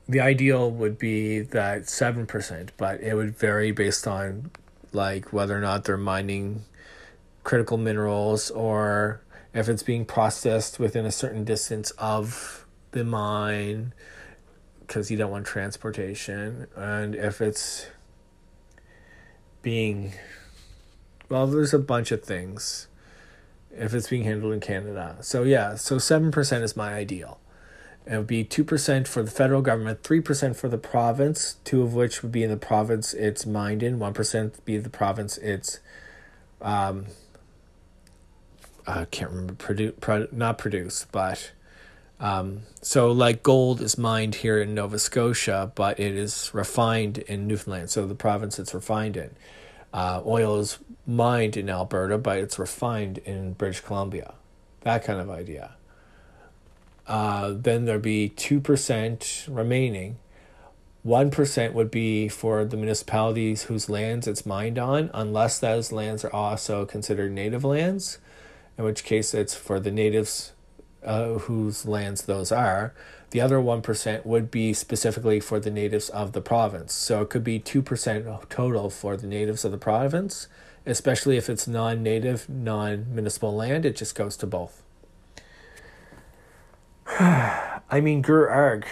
the 0.07 0.21
ideal 0.21 0.71
would 0.71 0.99
be 0.99 1.41
that 1.41 1.83
7%, 1.83 2.71
but 2.77 3.01
it 3.01 3.15
would 3.15 3.37
vary 3.37 3.73
based 3.73 4.07
on 4.07 4.51
like 4.93 5.33
whether 5.33 5.57
or 5.57 5.61
not 5.61 5.85
they're 5.85 5.97
mining 5.97 6.65
critical 7.49 7.79
minerals 7.79 8.51
or 8.51 9.23
if 9.55 9.71
it's 9.71 9.83
being 9.83 10.05
processed 10.05 10.79
within 10.79 11.07
a 11.07 11.11
certain 11.11 11.45
distance 11.45 11.91
of 11.93 12.67
the 12.91 13.03
mine 13.03 13.95
because 14.81 15.11
you 15.11 15.17
don't 15.17 15.31
want 15.31 15.47
transportation 15.47 16.67
and 16.77 17.15
if 17.15 17.41
it's 17.41 17.87
being 19.63 20.13
well, 21.31 21.47
there's 21.47 21.73
a 21.73 21.79
bunch 21.79 22.13
of 22.13 22.23
things 22.23 22.89
if 23.71 23.95
it's 23.95 24.09
being 24.09 24.25
handled 24.25 24.53
in 24.53 24.61
Canada. 24.61 25.17
So, 25.21 25.43
yeah, 25.43 25.75
so 25.77 25.97
7% 25.97 26.63
is 26.63 26.77
my 26.77 26.93
ideal. 26.93 27.41
It 28.07 28.17
would 28.19 28.27
be 28.27 28.45
2% 28.45 29.07
for 29.07 29.23
the 29.23 29.31
federal 29.31 29.63
government, 29.63 30.03
3% 30.03 30.55
for 30.55 30.69
the 30.69 30.79
province, 30.79 31.57
two 31.65 31.81
of 31.81 31.95
which 31.95 32.23
would 32.23 32.33
be 32.33 32.43
in 32.43 32.51
the 32.51 32.59
province 32.59 33.15
it's 33.15 33.47
mined 33.47 33.83
in, 33.83 33.99
1% 33.99 34.65
be 34.67 34.77
the 34.77 34.91
province 34.91 35.39
it's, 35.39 35.81
um, 36.61 37.07
I 38.89 39.05
can't 39.05 39.31
remember, 39.31 39.55
produce, 39.55 39.93
pro, 40.01 40.27
not 40.33 40.57
produce, 40.57 41.07
but, 41.13 41.53
um, 42.21 42.63
so 42.81 43.13
like 43.13 43.43
gold 43.43 43.81
is 43.81 43.99
mined 43.99 44.37
here 44.37 44.61
in 44.61 44.75
Nova 44.75 44.99
Scotia, 44.99 45.71
but 45.75 46.01
it 46.01 46.17
is 46.17 46.51
refined 46.55 47.19
in 47.19 47.47
Newfoundland. 47.47 47.91
So 47.91 48.07
the 48.07 48.15
province 48.15 48.59
it's 48.59 48.73
refined 48.73 49.17
in. 49.17 49.31
Uh, 49.93 50.23
oil 50.25 50.59
is 50.59 50.79
mined 51.07 51.57
in 51.57 51.69
Alberta, 51.69 52.19
but 52.19 52.39
it's 52.39 52.59
refined 52.59 53.19
in 53.19 53.53
British 53.53 53.81
Columbia. 53.81 54.35
That 54.81 55.05
kind 55.05 55.21
of 55.21 55.31
idea. 55.31 55.73
Uh, 57.07 57.55
then 57.57 57.85
there'd 57.85 58.03
be 58.03 58.33
2% 58.37 59.55
remaining. 59.55 60.19
1% 61.07 61.73
would 61.73 61.91
be 61.91 62.29
for 62.29 62.65
the 62.65 62.77
municipalities 62.77 63.65
whose 63.65 63.89
lands 63.89 64.27
it's 64.27 64.45
mined 64.45 64.79
on, 64.79 65.11
unless 65.15 65.59
those 65.59 65.93
lands 65.93 66.25
are 66.25 66.33
also 66.33 66.85
considered 66.85 67.33
native 67.33 67.65
lands, 67.65 68.19
in 68.79 68.85
which 68.85 69.05
case 69.05 69.35
it's 69.35 69.55
for 69.55 69.79
the 69.81 69.91
natives 69.91 70.53
uh, 71.05 71.35
whose 71.35 71.85
lands 71.85 72.23
those 72.23 72.51
are. 72.51 72.95
The 73.31 73.41
other 73.43 73.59
1% 73.59 74.25
would 74.25 74.51
be 74.51 74.73
specifically 74.73 75.41
for 75.41 75.61
the 75.61 75.71
natives 75.71 76.09
of 76.09 76.33
the 76.33 76.41
province. 76.41 76.95
So 76.95 77.21
it 77.21 77.29
could 77.29 77.45
be 77.45 77.61
2% 77.61 78.49
total 78.49 78.89
for 78.89 79.17
the 79.17 79.27
natives 79.27 79.65
of 79.67 79.73
the 79.73 79.79
province, 79.79 80.47
especially 80.87 81.37
if 81.37 81.51
it's 81.51 81.69
non 81.69 82.03
native, 82.03 82.49
non 82.49 83.07
municipal 83.13 83.55
land, 83.55 83.85
it 83.85 83.97
just 83.97 84.15
goes 84.15 84.37
to 84.39 84.47
both. 84.47 84.83
I 87.21 88.01
mean, 88.01 88.23
Gur 88.23 88.49
Arg, 88.49 88.87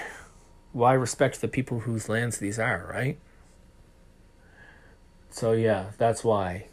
why 0.72 0.92
respect 0.92 1.40
the 1.40 1.48
people 1.48 1.80
whose 1.80 2.08
lands 2.08 2.38
these 2.38 2.58
are, 2.58 2.86
right? 2.92 3.18
So, 5.30 5.52
yeah, 5.52 5.92
that's 5.98 6.24
why 6.24 6.66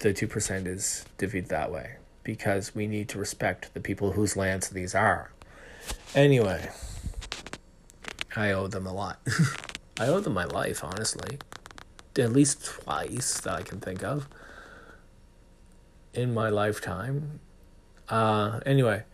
the 0.00 0.14
2% 0.14 0.66
is 0.66 1.04
divvied 1.18 1.48
that 1.48 1.70
way, 1.72 1.96
because 2.24 2.74
we 2.74 2.86
need 2.86 3.08
to 3.10 3.18
respect 3.18 3.72
the 3.74 3.80
people 3.80 4.12
whose 4.12 4.36
lands 4.36 4.70
these 4.70 4.94
are. 4.94 5.32
Anyway. 6.14 6.70
I 8.34 8.52
owe 8.52 8.66
them 8.66 8.86
a 8.86 8.92
lot. 8.92 9.20
I 10.00 10.06
owe 10.06 10.20
them 10.20 10.34
my 10.34 10.44
life, 10.44 10.82
honestly. 10.82 11.38
At 12.18 12.32
least 12.32 12.64
twice 12.64 13.40
that 13.40 13.54
I 13.54 13.62
can 13.62 13.80
think 13.80 14.02
of 14.02 14.28
in 16.14 16.34
my 16.34 16.48
lifetime. 16.48 17.40
Uh, 18.08 18.60
anyway, 18.66 19.04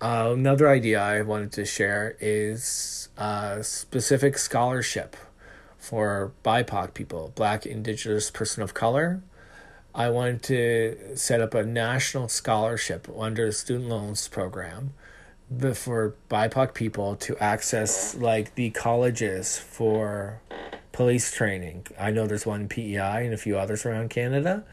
uh, 0.00 0.30
another 0.32 0.68
idea 0.68 1.00
I 1.00 1.20
wanted 1.22 1.52
to 1.52 1.64
share 1.64 2.16
is 2.20 3.08
a 3.16 3.62
specific 3.62 4.38
scholarship 4.38 5.16
for 5.78 6.32
BIPOC 6.44 6.94
people, 6.94 7.32
Black, 7.34 7.66
Indigenous, 7.66 8.30
Person 8.30 8.62
of 8.62 8.74
Color. 8.74 9.22
I 9.94 10.08
wanted 10.08 10.42
to 10.44 11.16
set 11.16 11.40
up 11.40 11.54
a 11.54 11.64
national 11.64 12.28
scholarship 12.28 13.08
under 13.16 13.46
the 13.46 13.52
student 13.52 13.88
loans 13.88 14.28
program 14.28 14.94
for 15.74 16.14
BIPOC 16.28 16.74
people 16.74 17.16
to 17.16 17.36
access 17.38 18.14
like 18.14 18.54
the 18.54 18.70
colleges 18.70 19.58
for 19.58 20.40
police 20.92 21.32
training. 21.32 21.86
I 21.98 22.12
know 22.12 22.26
there's 22.26 22.46
one 22.46 22.62
in 22.62 22.68
PEI 22.68 23.24
and 23.24 23.34
a 23.34 23.36
few 23.36 23.58
others 23.58 23.84
around 23.84 24.10
Canada 24.10 24.64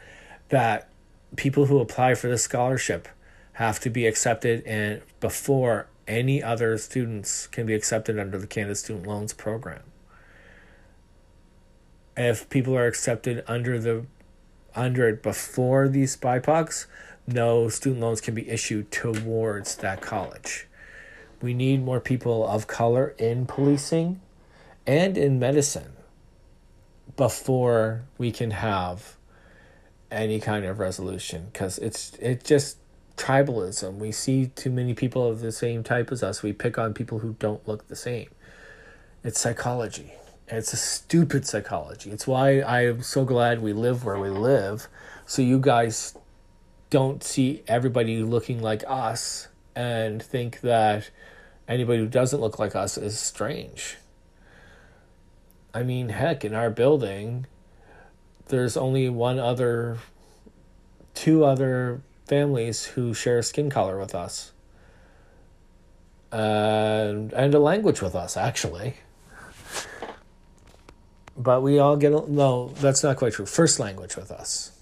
that 0.50 0.88
people 1.36 1.66
who 1.66 1.80
apply 1.80 2.14
for 2.14 2.28
the 2.28 2.38
scholarship 2.38 3.08
have 3.54 3.80
to 3.80 3.90
be 3.90 4.06
accepted 4.06 4.64
and 4.66 5.02
before 5.18 5.88
any 6.06 6.42
other 6.42 6.78
students 6.78 7.48
can 7.48 7.66
be 7.66 7.74
accepted 7.74 8.18
under 8.18 8.38
the 8.38 8.46
Canada 8.46 8.76
Student 8.76 9.06
Loans 9.06 9.32
program. 9.32 9.82
If 12.16 12.48
people 12.48 12.76
are 12.76 12.86
accepted 12.86 13.44
under 13.46 13.78
the 13.78 14.06
under 14.78 15.08
it 15.08 15.22
before 15.22 15.88
these 15.88 16.16
BIPOCs, 16.16 16.86
no 17.26 17.68
student 17.68 18.00
loans 18.00 18.20
can 18.20 18.34
be 18.34 18.48
issued 18.48 18.90
towards 18.90 19.76
that 19.76 20.00
college. 20.00 20.66
We 21.42 21.52
need 21.52 21.84
more 21.84 22.00
people 22.00 22.46
of 22.46 22.66
color 22.66 23.14
in 23.18 23.46
policing 23.46 24.20
and 24.86 25.18
in 25.18 25.38
medicine 25.38 25.92
before 27.16 28.04
we 28.16 28.30
can 28.30 28.52
have 28.52 29.16
any 30.10 30.40
kind 30.40 30.64
of 30.64 30.78
resolution 30.78 31.48
because 31.52 31.78
it's 31.78 32.14
it 32.14 32.44
just 32.44 32.78
tribalism. 33.16 33.96
We 33.96 34.12
see 34.12 34.46
too 34.46 34.70
many 34.70 34.94
people 34.94 35.28
of 35.28 35.40
the 35.40 35.52
same 35.52 35.82
type 35.82 36.10
as 36.10 36.22
us. 36.22 36.42
We 36.42 36.52
pick 36.52 36.78
on 36.78 36.94
people 36.94 37.18
who 37.18 37.36
don't 37.38 37.66
look 37.68 37.88
the 37.88 37.96
same. 37.96 38.28
It's 39.22 39.40
psychology. 39.40 40.12
It's 40.50 40.72
a 40.72 40.76
stupid 40.76 41.46
psychology. 41.46 42.10
It's 42.10 42.26
why 42.26 42.62
I'm 42.62 43.02
so 43.02 43.24
glad 43.24 43.60
we 43.60 43.74
live 43.74 44.04
where 44.04 44.18
we 44.18 44.30
live, 44.30 44.88
so 45.26 45.42
you 45.42 45.60
guys 45.60 46.16
don't 46.88 47.22
see 47.22 47.62
everybody 47.68 48.22
looking 48.22 48.62
like 48.62 48.82
us 48.86 49.48
and 49.76 50.22
think 50.22 50.62
that 50.62 51.10
anybody 51.68 51.98
who 51.98 52.06
doesn't 52.06 52.40
look 52.40 52.58
like 52.58 52.74
us 52.74 52.96
is 52.96 53.18
strange. 53.20 53.98
I 55.74 55.82
mean, 55.82 56.08
heck, 56.08 56.46
in 56.46 56.54
our 56.54 56.70
building, 56.70 57.46
there's 58.46 58.76
only 58.76 59.10
one 59.10 59.38
other, 59.38 59.98
two 61.12 61.44
other 61.44 62.00
families 62.26 62.86
who 62.86 63.12
share 63.12 63.42
skin 63.42 63.68
color 63.68 63.98
with 63.98 64.14
us. 64.14 64.52
And, 66.32 67.34
and 67.34 67.54
a 67.54 67.58
language 67.58 68.00
with 68.00 68.14
us, 68.14 68.36
actually. 68.36 68.94
But 71.38 71.62
we 71.62 71.78
all 71.78 71.96
get, 71.96 72.28
no, 72.28 72.68
that's 72.80 73.04
not 73.04 73.16
quite 73.16 73.32
true. 73.32 73.46
First 73.46 73.78
language 73.78 74.16
with 74.16 74.32
us. 74.32 74.72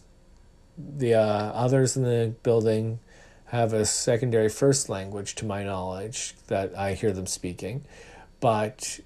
The 0.78 1.14
uh, 1.14 1.20
others 1.20 1.96
in 1.96 2.02
the 2.02 2.34
building 2.42 2.98
have 3.46 3.74
a 3.74 3.84
secondary 3.84 4.48
first 4.48 4.88
language, 4.88 5.34
to 5.36 5.44
my 5.44 5.62
knowledge, 5.62 6.34
that 6.46 6.76
I 6.76 6.94
hear 6.94 7.12
them 7.12 7.26
speaking. 7.26 7.84
But 8.40 9.00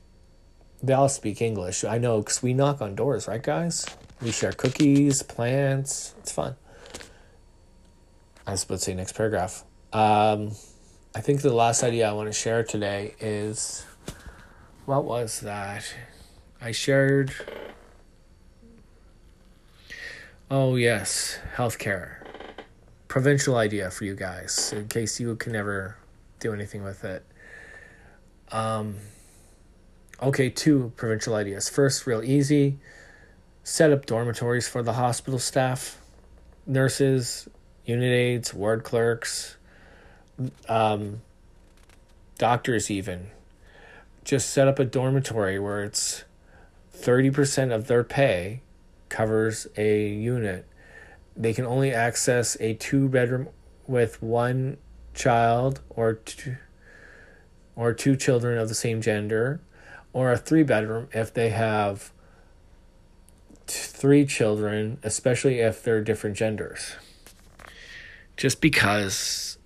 they 0.83 0.93
all 0.93 1.09
speak 1.09 1.43
English. 1.43 1.85
I 1.85 1.99
know 1.99 2.21
because 2.21 2.43
we 2.43 2.55
knock 2.55 2.81
on 2.81 2.95
doors, 2.95 3.27
right, 3.27 3.43
guys? 3.43 3.85
We 4.23 4.31
share 4.31 4.53
cookies, 4.53 5.23
plants. 5.23 6.15
It's 6.21 6.33
fun. 6.33 6.55
I 8.47 8.53
was 8.53 8.65
about 8.65 8.79
to 8.79 8.81
say 8.85 8.95
next 8.95 9.17
paragraph. 9.17 9.65
Um, 9.93 10.53
I 11.15 11.21
think 11.21 11.43
the 11.43 11.53
last 11.53 11.83
idea 11.83 12.09
I 12.09 12.13
want 12.13 12.29
to 12.29 12.33
share 12.33 12.63
today 12.63 13.15
is 13.19 13.85
what 14.87 15.05
was 15.05 15.41
that? 15.41 15.85
I 16.61 16.73
shared. 16.73 17.33
Oh, 20.51 20.77
yes, 20.77 21.39
healthcare. 21.57 22.17
Provincial 23.09 23.57
idea 23.57 23.91
for 23.91 24.05
you 24.05 24.15
guys, 24.15 24.73
in 24.73 24.89
case 24.89 25.19
you 25.21 25.35
can 25.37 25.53
never 25.53 25.97
do 26.39 26.53
anything 26.53 26.85
with 26.85 27.05
it. 27.05 27.25
Um, 28.53 28.97
okay, 30.23 30.51
two 30.51 30.93
provincial 30.97 31.35
ideas. 31.35 31.69
First, 31.69 32.07
real 32.07 32.23
easy 32.23 32.79
set 33.63 33.93
up 33.93 34.07
dormitories 34.07 34.69
for 34.69 34.83
the 34.83 34.95
hospital 34.95 35.39
staff, 35.39 36.01
nurses, 36.67 37.49
unit 37.85 38.13
aides, 38.13 38.53
ward 38.53 38.83
clerks, 38.83 39.57
um, 40.69 41.21
doctors, 42.39 42.91
even. 42.91 43.31
Just 44.25 44.51
set 44.51 44.67
up 44.67 44.79
a 44.79 44.85
dormitory 44.85 45.59
where 45.59 45.85
it's 45.85 46.25
30% 47.01 47.75
of 47.75 47.87
their 47.87 48.05
pay 48.05 48.63
covers 49.09 49.67
a 49.77 50.09
unit. 50.09 50.67
They 51.37 51.53
can 51.53 51.65
only 51.65 51.93
access 51.93 52.57
a 52.61 52.75
two 52.75 53.09
bedroom 53.09 53.49
with 53.87 54.23
one 54.23 54.77
child 55.15 55.81
or 55.91 56.15
two, 56.15 56.57
or 57.75 57.93
two 57.93 58.17
children 58.17 58.59
of 58.59 58.69
the 58.69 58.75
same 58.75 59.01
gender, 59.01 59.61
or 60.13 60.33
a 60.33 60.37
three 60.37 60.63
bedroom 60.63 61.09
if 61.13 61.33
they 61.33 61.51
have 61.51 62.13
three 63.67 64.27
children, 64.27 64.99
especially 65.03 65.61
if 65.61 65.83
they're 65.83 66.03
different 66.03 66.37
genders. 66.37 66.97
Just 68.37 68.61
because 68.61 69.59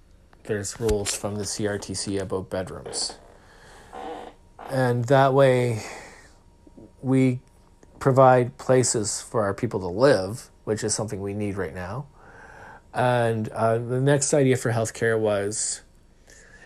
there's 0.45 0.79
rules 0.81 1.15
from 1.15 1.37
the 1.37 1.45
CRTC 1.45 2.21
about 2.21 2.51
bedrooms. 2.51 3.17
And 4.71 5.05
that 5.07 5.35
way, 5.35 5.83
we 7.05 7.41
provide 7.99 8.57
places 8.57 9.21
for 9.21 9.43
our 9.43 9.55
people 9.55 9.79
to 9.81 9.87
live, 9.87 10.51
which 10.65 10.83
is 10.83 10.95
something 10.95 11.21
we 11.21 11.35
need 11.35 11.57
right 11.57 11.75
now. 11.75 12.07
And 12.93 13.49
uh, 13.51 13.79
the 13.79 14.01
next 14.01 14.33
idea 14.33 14.57
for 14.57 14.73
healthcare 14.73 15.19
was 15.19 15.83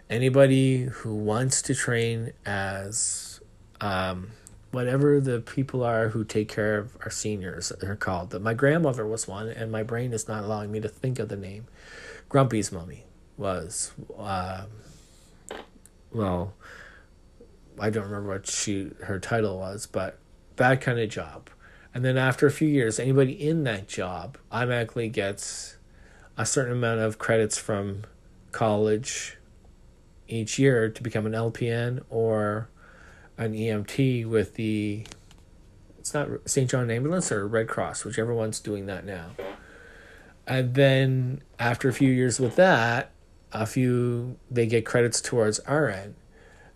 anybody 0.08 0.82
who 0.84 1.14
wants 1.14 1.60
to 1.62 1.74
train 1.74 2.32
as 2.46 3.40
um, 3.80 4.30
whatever 4.70 5.20
the 5.20 5.40
people 5.40 5.82
are 5.82 6.10
who 6.10 6.24
take 6.24 6.48
care 6.48 6.78
of 6.78 6.96
our 7.02 7.10
seniors 7.10 7.72
are 7.82 7.96
called. 7.96 8.40
My 8.40 8.54
grandmother 8.54 9.06
was 9.06 9.26
one, 9.26 9.48
and 9.48 9.72
my 9.72 9.82
brain 9.82 10.12
is 10.12 10.28
not 10.28 10.44
allowing 10.44 10.70
me 10.70 10.80
to 10.80 10.88
think 10.88 11.18
of 11.18 11.28
the 11.28 11.36
name. 11.36 11.66
Grumpy's 12.28 12.70
mummy 12.70 13.06
was, 13.36 13.92
uh, 14.18 14.66
well, 16.12 16.54
I 17.80 17.90
don't 17.90 18.04
remember 18.04 18.30
what 18.30 18.46
she 18.46 18.90
her 19.04 19.18
title 19.18 19.58
was, 19.58 19.86
but 19.86 20.18
that 20.58 20.80
kind 20.80 21.00
of 21.00 21.08
job. 21.08 21.50
And 21.94 22.04
then 22.04 22.16
after 22.16 22.46
a 22.46 22.50
few 22.50 22.68
years, 22.68 23.00
anybody 23.00 23.32
in 23.32 23.64
that 23.64 23.88
job 23.88 24.38
automatically 24.52 25.08
gets 25.08 25.78
a 26.36 26.46
certain 26.46 26.74
amount 26.74 27.00
of 27.00 27.18
credits 27.18 27.58
from 27.58 28.04
college 28.52 29.38
each 30.28 30.58
year 30.58 30.88
to 30.88 31.02
become 31.02 31.26
an 31.26 31.32
LPN 31.32 32.02
or 32.10 32.68
an 33.36 33.54
EMT 33.54 34.26
with 34.26 34.54
the 34.54 35.06
it's 35.98 36.14
not 36.14 36.28
St. 36.46 36.70
John 36.70 36.90
Ambulance 36.90 37.30
or 37.30 37.46
Red 37.46 37.68
Cross, 37.68 38.04
whichever 38.04 38.32
one's 38.32 38.60
doing 38.60 38.86
that 38.86 39.04
now. 39.04 39.32
And 40.46 40.74
then 40.74 41.42
after 41.58 41.88
a 41.88 41.92
few 41.92 42.10
years 42.10 42.40
with 42.40 42.56
that, 42.56 43.10
a 43.52 43.66
few 43.66 44.38
they 44.50 44.66
get 44.66 44.86
credits 44.86 45.20
towards 45.20 45.60
RN. 45.68 46.14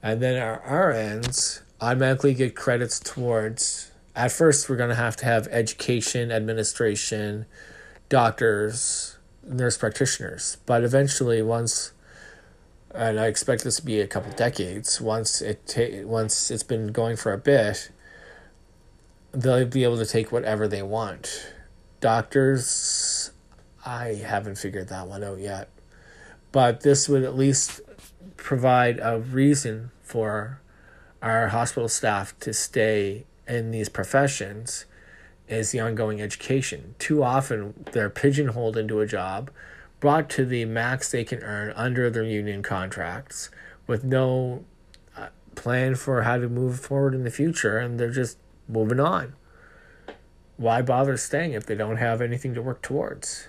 And 0.03 0.21
then 0.21 0.41
our 0.43 0.61
RNs 0.61 1.62
automatically 1.83 2.33
get 2.33 2.55
credits 2.55 3.01
towards 3.01 3.91
at 4.15 4.31
first 4.31 4.69
we're 4.69 4.77
gonna 4.77 4.95
have 4.95 5.17
to 5.17 5.25
have 5.25 5.49
education, 5.49 6.31
administration, 6.31 7.45
doctors, 8.09 9.19
nurse 9.43 9.77
practitioners. 9.77 10.59
But 10.65 10.85
eventually 10.85 11.43
once 11.43 11.93
and 12.95 13.19
I 13.19 13.27
expect 13.27 13.65
this 13.65 13.77
to 13.77 13.85
be 13.85 14.01
a 14.01 14.07
couple 14.07 14.33
decades. 14.33 15.01
Once 15.01 15.41
it 15.41 15.67
ta- 15.67 16.07
once 16.07 16.51
it's 16.51 16.63
been 16.63 16.89
going 16.89 17.17
for 17.17 17.33
a 17.33 17.39
bit, 17.39 17.91
they'll 19.33 19.67
be 19.67 19.83
able 19.83 19.99
to 19.99 20.07
take 20.07 20.31
whatever 20.31 20.69
they 20.69 20.83
want. 20.83 21.53
Doctors, 22.01 23.33
I 23.85 24.21
haven't 24.25 24.59
figured 24.59 24.89
that 24.89 25.09
one 25.09 25.25
out 25.25 25.39
yet, 25.39 25.71
but 26.53 26.83
this 26.83 27.09
would 27.09 27.25
at 27.25 27.35
least 27.35 27.81
provide 28.37 29.01
a 29.03 29.21
reason 29.21 29.91
for 30.03 30.61
our 31.23 31.49
hospital 31.49 31.89
staff 31.89 32.39
to 32.41 32.53
stay 32.53 33.25
in 33.47 33.71
these 33.71 33.89
professions 33.89 34.87
is 35.49 35.71
the 35.71 35.81
ongoing 35.81 36.21
education. 36.21 36.97
Too 36.99 37.23
often 37.23 37.75
they're 37.93 38.11
pigeonholed 38.11 38.77
into 38.77 39.01
a 39.01 39.07
job 39.07 39.51
brought 40.01 40.29
to 40.29 40.45
the 40.45 40.65
max 40.65 41.13
they 41.13 41.23
can 41.23 41.41
earn 41.45 41.73
under 41.77 42.11
their 42.11 42.25
union 42.25 42.61
contracts 42.61 43.51
with 43.87 44.03
no 44.03 44.65
uh, 45.17 45.29
plan 45.55 45.95
for 45.95 46.23
how 46.23 46.37
to 46.37 46.49
move 46.49 46.81
forward 46.81 47.15
in 47.15 47.23
the 47.23 47.31
future 47.31 47.79
and 47.79 48.01
they're 48.01 48.11
just 48.11 48.37
moving 48.69 48.99
on. 48.99 49.35
Why 50.57 50.83
bother 50.83 51.17
staying 51.17 51.53
if 51.53 51.67
they 51.67 51.77
don't 51.77 51.99
have 51.99 52.21
anything 52.21 52.53
to 52.55 52.63
work 52.63 52.83
towards? 52.83 53.47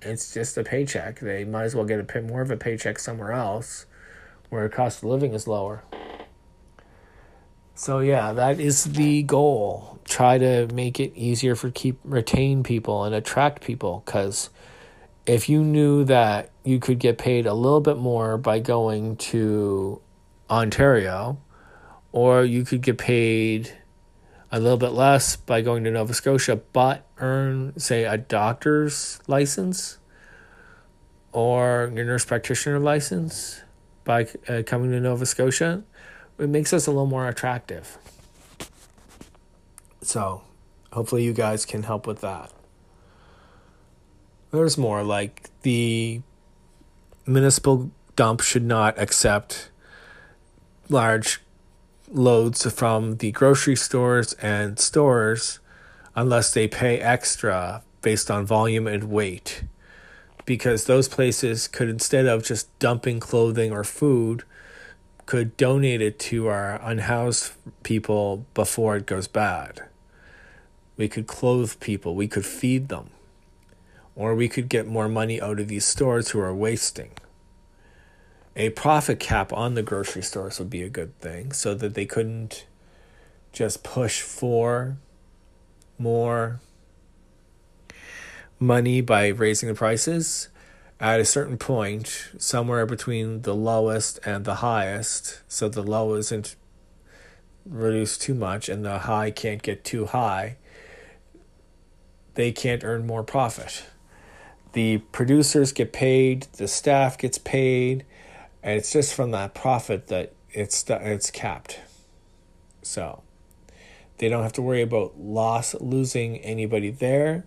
It's 0.00 0.32
just 0.32 0.56
a 0.56 0.64
paycheck. 0.64 1.20
They 1.20 1.44
might 1.44 1.64
as 1.64 1.74
well 1.74 1.84
get 1.84 2.00
a 2.00 2.02
bit 2.02 2.24
more 2.24 2.40
of 2.40 2.50
a 2.50 2.56
paycheck 2.56 2.98
somewhere 2.98 3.32
else 3.32 3.84
where 4.48 4.66
cost 4.70 4.98
of 4.98 5.04
living 5.04 5.34
is 5.34 5.46
lower. 5.46 5.84
So 7.74 8.00
yeah, 8.00 8.32
that 8.32 8.60
is 8.60 8.84
the 8.84 9.22
goal. 9.22 10.00
Try 10.04 10.38
to 10.38 10.66
make 10.72 11.00
it 11.00 11.12
easier 11.14 11.54
for 11.54 11.70
keep 11.70 11.98
retain 12.04 12.62
people 12.62 13.04
and 13.04 13.14
attract 13.14 13.62
people 13.62 14.02
cuz 14.04 14.50
if 15.26 15.48
you 15.48 15.62
knew 15.62 16.04
that 16.04 16.50
you 16.64 16.80
could 16.80 16.98
get 16.98 17.18
paid 17.18 17.46
a 17.46 17.54
little 17.54 17.80
bit 17.80 17.96
more 17.96 18.36
by 18.36 18.58
going 18.58 19.16
to 19.16 20.00
Ontario, 20.50 21.38
or 22.12 22.44
you 22.44 22.64
could 22.64 22.82
get 22.82 22.98
paid 22.98 23.72
a 24.50 24.60
little 24.60 24.76
bit 24.76 24.90
less 24.90 25.36
by 25.36 25.62
going 25.62 25.84
to 25.84 25.90
Nova 25.90 26.12
Scotia, 26.12 26.56
but 26.56 27.06
earn, 27.18 27.78
say, 27.78 28.04
a 28.04 28.18
doctor's 28.18 29.18
license 29.26 29.98
or 31.32 31.90
your 31.94 32.04
nurse 32.04 32.24
practitioner 32.24 32.78
license 32.78 33.62
by 34.04 34.26
uh, 34.48 34.62
coming 34.66 34.90
to 34.90 35.00
Nova 35.00 35.24
Scotia, 35.24 35.82
it 36.38 36.48
makes 36.48 36.72
us 36.72 36.86
a 36.86 36.90
little 36.90 37.06
more 37.06 37.28
attractive. 37.28 37.98
So, 40.02 40.42
hopefully, 40.92 41.24
you 41.24 41.32
guys 41.32 41.64
can 41.64 41.84
help 41.84 42.06
with 42.06 42.20
that. 42.20 42.50
There's 44.50 44.76
more 44.76 45.02
like 45.02 45.50
the 45.62 46.20
municipal 47.26 47.90
dump 48.16 48.40
should 48.40 48.64
not 48.64 48.98
accept 48.98 49.70
large 50.88 51.40
loads 52.10 52.70
from 52.70 53.16
the 53.16 53.32
grocery 53.32 53.76
stores 53.76 54.34
and 54.34 54.78
stores 54.78 55.60
unless 56.14 56.52
they 56.52 56.68
pay 56.68 56.98
extra 56.98 57.82
based 58.02 58.30
on 58.30 58.44
volume 58.44 58.86
and 58.86 59.04
weight 59.04 59.64
because 60.44 60.84
those 60.84 61.08
places 61.08 61.68
could 61.68 61.88
instead 61.88 62.26
of 62.26 62.44
just 62.44 62.76
dumping 62.78 63.20
clothing 63.20 63.72
or 63.72 63.84
food 63.84 64.42
could 65.26 65.56
donate 65.56 66.02
it 66.02 66.18
to 66.18 66.48
our 66.48 66.80
unhoused 66.82 67.52
people 67.82 68.46
before 68.54 68.96
it 68.96 69.06
goes 69.06 69.28
bad. 69.28 69.82
We 70.96 71.08
could 71.08 71.26
clothe 71.26 71.80
people. 71.80 72.14
We 72.14 72.28
could 72.28 72.46
feed 72.46 72.88
them. 72.88 73.10
Or 74.14 74.34
we 74.34 74.48
could 74.48 74.68
get 74.68 74.86
more 74.86 75.08
money 75.08 75.40
out 75.40 75.58
of 75.58 75.68
these 75.68 75.86
stores 75.86 76.30
who 76.30 76.40
are 76.40 76.54
wasting. 76.54 77.12
A 78.54 78.70
profit 78.70 79.18
cap 79.18 79.52
on 79.52 79.74
the 79.74 79.82
grocery 79.82 80.22
stores 80.22 80.58
would 80.58 80.68
be 80.68 80.82
a 80.82 80.90
good 80.90 81.18
thing 81.20 81.52
so 81.52 81.74
that 81.74 81.94
they 81.94 82.04
couldn't 82.04 82.66
just 83.52 83.82
push 83.82 84.20
for 84.20 84.98
more 85.98 86.60
money 88.58 89.00
by 89.00 89.28
raising 89.28 89.68
the 89.68 89.74
prices 89.74 90.48
at 91.02 91.20
a 91.20 91.24
certain 91.24 91.58
point 91.58 92.30
somewhere 92.38 92.86
between 92.86 93.42
the 93.42 93.54
lowest 93.54 94.18
and 94.24 94.46
the 94.46 94.56
highest 94.56 95.42
so 95.46 95.68
the 95.68 95.82
low 95.82 96.14
isn't 96.14 96.56
reduced 97.66 98.22
too 98.22 98.34
much 98.34 98.70
and 98.70 98.84
the 98.84 99.00
high 99.00 99.30
can't 99.30 99.62
get 99.62 99.84
too 99.84 100.06
high 100.06 100.56
they 102.34 102.50
can't 102.50 102.82
earn 102.82 103.06
more 103.06 103.22
profit 103.22 103.84
the 104.72 104.96
producers 105.12 105.72
get 105.72 105.92
paid 105.92 106.46
the 106.56 106.66
staff 106.66 107.18
gets 107.18 107.36
paid 107.36 108.06
and 108.62 108.78
it's 108.78 108.92
just 108.92 109.14
from 109.14 109.32
that 109.32 109.54
profit 109.54 110.06
that 110.06 110.32
it's 110.50 110.84
it's 110.88 111.30
capped. 111.30 111.80
So 112.82 113.22
they 114.18 114.28
don't 114.28 114.42
have 114.42 114.52
to 114.54 114.62
worry 114.62 114.82
about 114.82 115.18
loss 115.18 115.74
losing 115.80 116.38
anybody 116.38 116.90
there. 116.90 117.44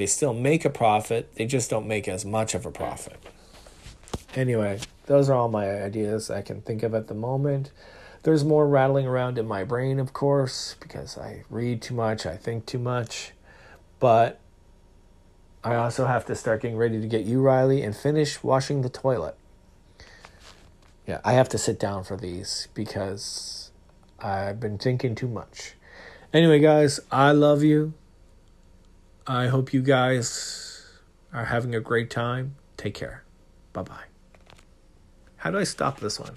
They 0.00 0.06
still 0.06 0.34
make 0.34 0.64
a 0.64 0.70
profit. 0.70 1.34
They 1.34 1.44
just 1.46 1.68
don't 1.68 1.86
make 1.86 2.08
as 2.08 2.24
much 2.24 2.54
of 2.54 2.64
a 2.64 2.70
profit. 2.70 3.18
Anyway, 4.34 4.80
those 5.06 5.28
are 5.28 5.34
all 5.34 5.48
my 5.48 5.70
ideas 5.82 6.30
I 6.30 6.40
can 6.40 6.62
think 6.62 6.82
of 6.82 6.94
at 6.94 7.08
the 7.08 7.14
moment. 7.14 7.70
There's 8.22 8.44
more 8.44 8.66
rattling 8.66 9.06
around 9.06 9.38
in 9.38 9.46
my 9.46 9.62
brain, 9.62 10.00
of 10.00 10.12
course, 10.12 10.76
because 10.80 11.18
I 11.18 11.44
read 11.50 11.82
too 11.82 11.94
much, 11.94 12.24
I 12.24 12.36
think 12.36 12.64
too 12.64 12.78
much. 12.78 13.32
But 13.98 14.40
I 15.62 15.74
also 15.74 16.06
have 16.06 16.24
to 16.26 16.34
start 16.34 16.62
getting 16.62 16.78
ready 16.78 17.00
to 17.00 17.06
get 17.06 17.24
you, 17.24 17.42
Riley, 17.42 17.82
and 17.82 17.94
finish 17.94 18.42
washing 18.42 18.82
the 18.82 18.88
toilet 18.88 19.36
yeah, 21.10 21.20
I 21.24 21.32
have 21.32 21.48
to 21.48 21.58
sit 21.58 21.80
down 21.80 22.04
for 22.04 22.16
these 22.16 22.68
because 22.72 23.72
I've 24.20 24.60
been 24.60 24.78
thinking 24.78 25.16
too 25.16 25.26
much. 25.26 25.74
Anyway, 26.32 26.60
guys, 26.60 27.00
I 27.10 27.32
love 27.32 27.64
you. 27.64 27.94
I 29.26 29.48
hope 29.48 29.72
you 29.72 29.82
guys 29.82 30.84
are 31.32 31.44
having 31.46 31.74
a 31.74 31.80
great 31.80 32.10
time. 32.10 32.56
Take 32.76 32.94
care. 32.94 33.24
Bye 33.72 33.82
bye. 33.82 34.04
How 35.36 35.50
do 35.50 35.58
I 35.58 35.64
stop 35.64 36.00
this 36.00 36.18
one? 36.18 36.34